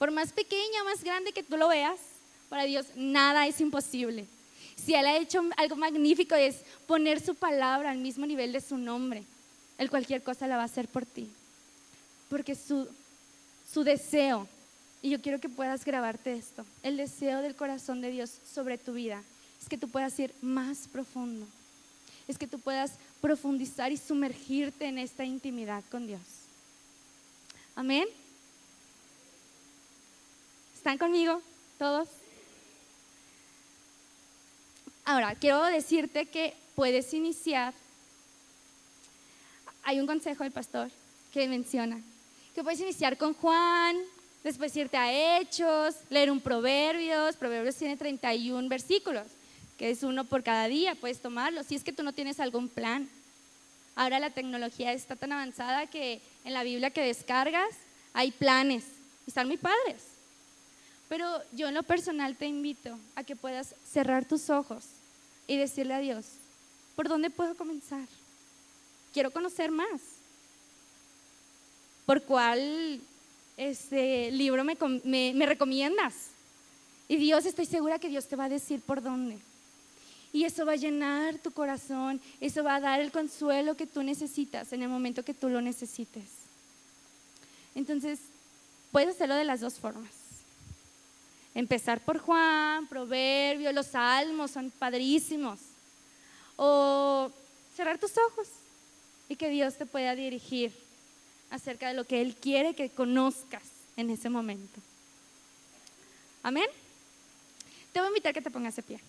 Por 0.00 0.10
más 0.10 0.32
pequeña 0.32 0.82
o 0.82 0.84
más 0.84 1.04
grande 1.04 1.30
que 1.30 1.44
tú 1.44 1.56
lo 1.56 1.68
veas, 1.68 2.00
para 2.48 2.64
Dios 2.64 2.86
nada 2.96 3.46
es 3.46 3.60
imposible. 3.60 4.26
Si 4.74 4.96
Él 4.96 5.06
ha 5.06 5.16
hecho 5.16 5.44
algo 5.56 5.76
magnífico 5.76 6.34
es 6.34 6.56
poner 6.88 7.20
su 7.20 7.36
palabra 7.36 7.92
al 7.92 7.98
mismo 7.98 8.26
nivel 8.26 8.50
de 8.50 8.60
su 8.60 8.78
nombre, 8.78 9.22
Él 9.78 9.90
cualquier 9.90 10.24
cosa 10.24 10.48
la 10.48 10.56
va 10.56 10.62
a 10.62 10.66
hacer 10.66 10.88
por 10.88 11.06
ti. 11.06 11.30
Porque 12.28 12.56
su, 12.56 12.88
su 13.72 13.84
deseo, 13.84 14.48
y 15.02 15.10
yo 15.10 15.20
quiero 15.20 15.38
que 15.38 15.48
puedas 15.48 15.84
grabarte 15.84 16.32
esto, 16.32 16.66
el 16.82 16.96
deseo 16.96 17.42
del 17.42 17.54
corazón 17.54 18.00
de 18.00 18.10
Dios 18.10 18.32
sobre 18.52 18.76
tu 18.76 18.92
vida, 18.92 19.22
es 19.60 19.68
que 19.68 19.78
tú 19.78 19.88
puedas 19.88 20.18
ir 20.18 20.34
más 20.40 20.88
profundo, 20.88 21.46
es 22.28 22.38
que 22.38 22.46
tú 22.46 22.58
puedas 22.58 22.92
profundizar 23.20 23.92
y 23.92 23.96
sumergirte 23.96 24.86
en 24.86 24.98
esta 24.98 25.24
intimidad 25.24 25.82
con 25.90 26.06
Dios. 26.06 26.20
Amén. 27.74 28.06
¿Están 30.74 30.98
conmigo 30.98 31.42
todos? 31.78 32.08
Ahora, 35.04 35.34
quiero 35.34 35.64
decirte 35.64 36.26
que 36.26 36.54
puedes 36.74 37.12
iniciar. 37.14 37.74
Hay 39.84 40.00
un 40.00 40.06
consejo 40.06 40.42
del 40.42 40.52
pastor 40.52 40.90
que 41.32 41.46
menciona 41.48 42.00
que 42.56 42.64
puedes 42.64 42.80
iniciar 42.80 43.18
con 43.18 43.34
Juan, 43.34 43.98
después 44.42 44.74
irte 44.74 44.96
a 44.96 45.12
Hechos, 45.38 45.94
leer 46.08 46.30
un 46.30 46.40
Proverbios. 46.40 47.36
Proverbios 47.36 47.76
tiene 47.76 47.98
31 47.98 48.66
versículos, 48.66 49.26
que 49.78 49.90
es 49.90 50.02
uno 50.02 50.24
por 50.24 50.42
cada 50.42 50.68
día, 50.68 50.94
puedes 50.94 51.20
tomarlo, 51.20 51.62
si 51.62 51.74
es 51.74 51.84
que 51.84 51.92
tú 51.92 52.02
no 52.02 52.12
tienes 52.12 52.40
algún 52.40 52.68
plan. 52.68 53.08
Ahora 53.94 54.18
la 54.18 54.30
tecnología 54.30 54.92
está 54.92 55.16
tan 55.16 55.32
avanzada 55.32 55.86
que 55.86 56.20
en 56.44 56.52
la 56.52 56.62
Biblia 56.62 56.90
que 56.90 57.02
descargas 57.02 57.70
hay 58.12 58.30
planes 58.30 58.84
y 59.26 59.30
están 59.30 59.46
muy 59.46 59.56
padres. 59.56 60.02
Pero 61.08 61.40
yo 61.52 61.68
en 61.68 61.74
lo 61.74 61.82
personal 61.82 62.36
te 62.36 62.46
invito 62.46 62.98
a 63.14 63.22
que 63.22 63.36
puedas 63.36 63.74
cerrar 63.90 64.24
tus 64.24 64.50
ojos 64.50 64.84
y 65.46 65.56
decirle 65.56 65.94
a 65.94 66.00
Dios, 66.00 66.26
¿por 66.94 67.08
dónde 67.08 67.30
puedo 67.30 67.54
comenzar? 67.54 68.06
Quiero 69.12 69.30
conocer 69.30 69.70
más. 69.70 70.00
¿Por 72.04 72.22
cuál 72.22 73.00
este 73.56 74.30
libro 74.30 74.64
me, 74.64 75.32
me 75.34 75.46
recomiendas? 75.46 76.14
Y 77.08 77.16
Dios, 77.16 77.46
estoy 77.46 77.66
segura 77.66 77.98
que 77.98 78.08
Dios 78.08 78.26
te 78.26 78.36
va 78.36 78.44
a 78.44 78.48
decir 78.48 78.80
por 78.80 79.02
dónde. 79.02 79.38
Y 80.32 80.44
eso 80.44 80.66
va 80.66 80.72
a 80.72 80.76
llenar 80.76 81.38
tu 81.38 81.50
corazón, 81.50 82.20
eso 82.40 82.62
va 82.62 82.76
a 82.76 82.80
dar 82.80 83.00
el 83.00 83.10
consuelo 83.10 83.76
que 83.76 83.86
tú 83.86 84.02
necesitas 84.02 84.72
en 84.72 84.82
el 84.82 84.88
momento 84.88 85.24
que 85.24 85.34
tú 85.34 85.48
lo 85.48 85.60
necesites. 85.60 86.24
Entonces, 87.74 88.18
puedes 88.92 89.14
hacerlo 89.14 89.34
de 89.34 89.44
las 89.44 89.60
dos 89.60 89.74
formas. 89.74 90.10
Empezar 91.54 92.00
por 92.00 92.18
Juan, 92.18 92.86
Proverbio, 92.86 93.72
los 93.72 93.86
Salmos 93.86 94.50
son 94.50 94.70
padrísimos. 94.70 95.58
O 96.56 97.30
cerrar 97.74 97.98
tus 97.98 98.12
ojos 98.18 98.48
y 99.28 99.36
que 99.36 99.48
Dios 99.48 99.76
te 99.76 99.86
pueda 99.86 100.14
dirigir 100.14 100.72
acerca 101.50 101.88
de 101.88 101.94
lo 101.94 102.04
que 102.04 102.20
Él 102.20 102.34
quiere 102.34 102.74
que 102.74 102.90
conozcas 102.90 103.62
en 103.96 104.10
ese 104.10 104.28
momento. 104.28 104.80
Amén. 106.42 106.66
Te 107.92 108.00
voy 108.00 108.06
a 108.06 108.10
invitar 108.10 108.30
a 108.30 108.34
que 108.34 108.42
te 108.42 108.50
pongas 108.50 108.76
de 108.76 108.82
pie. 108.82 109.00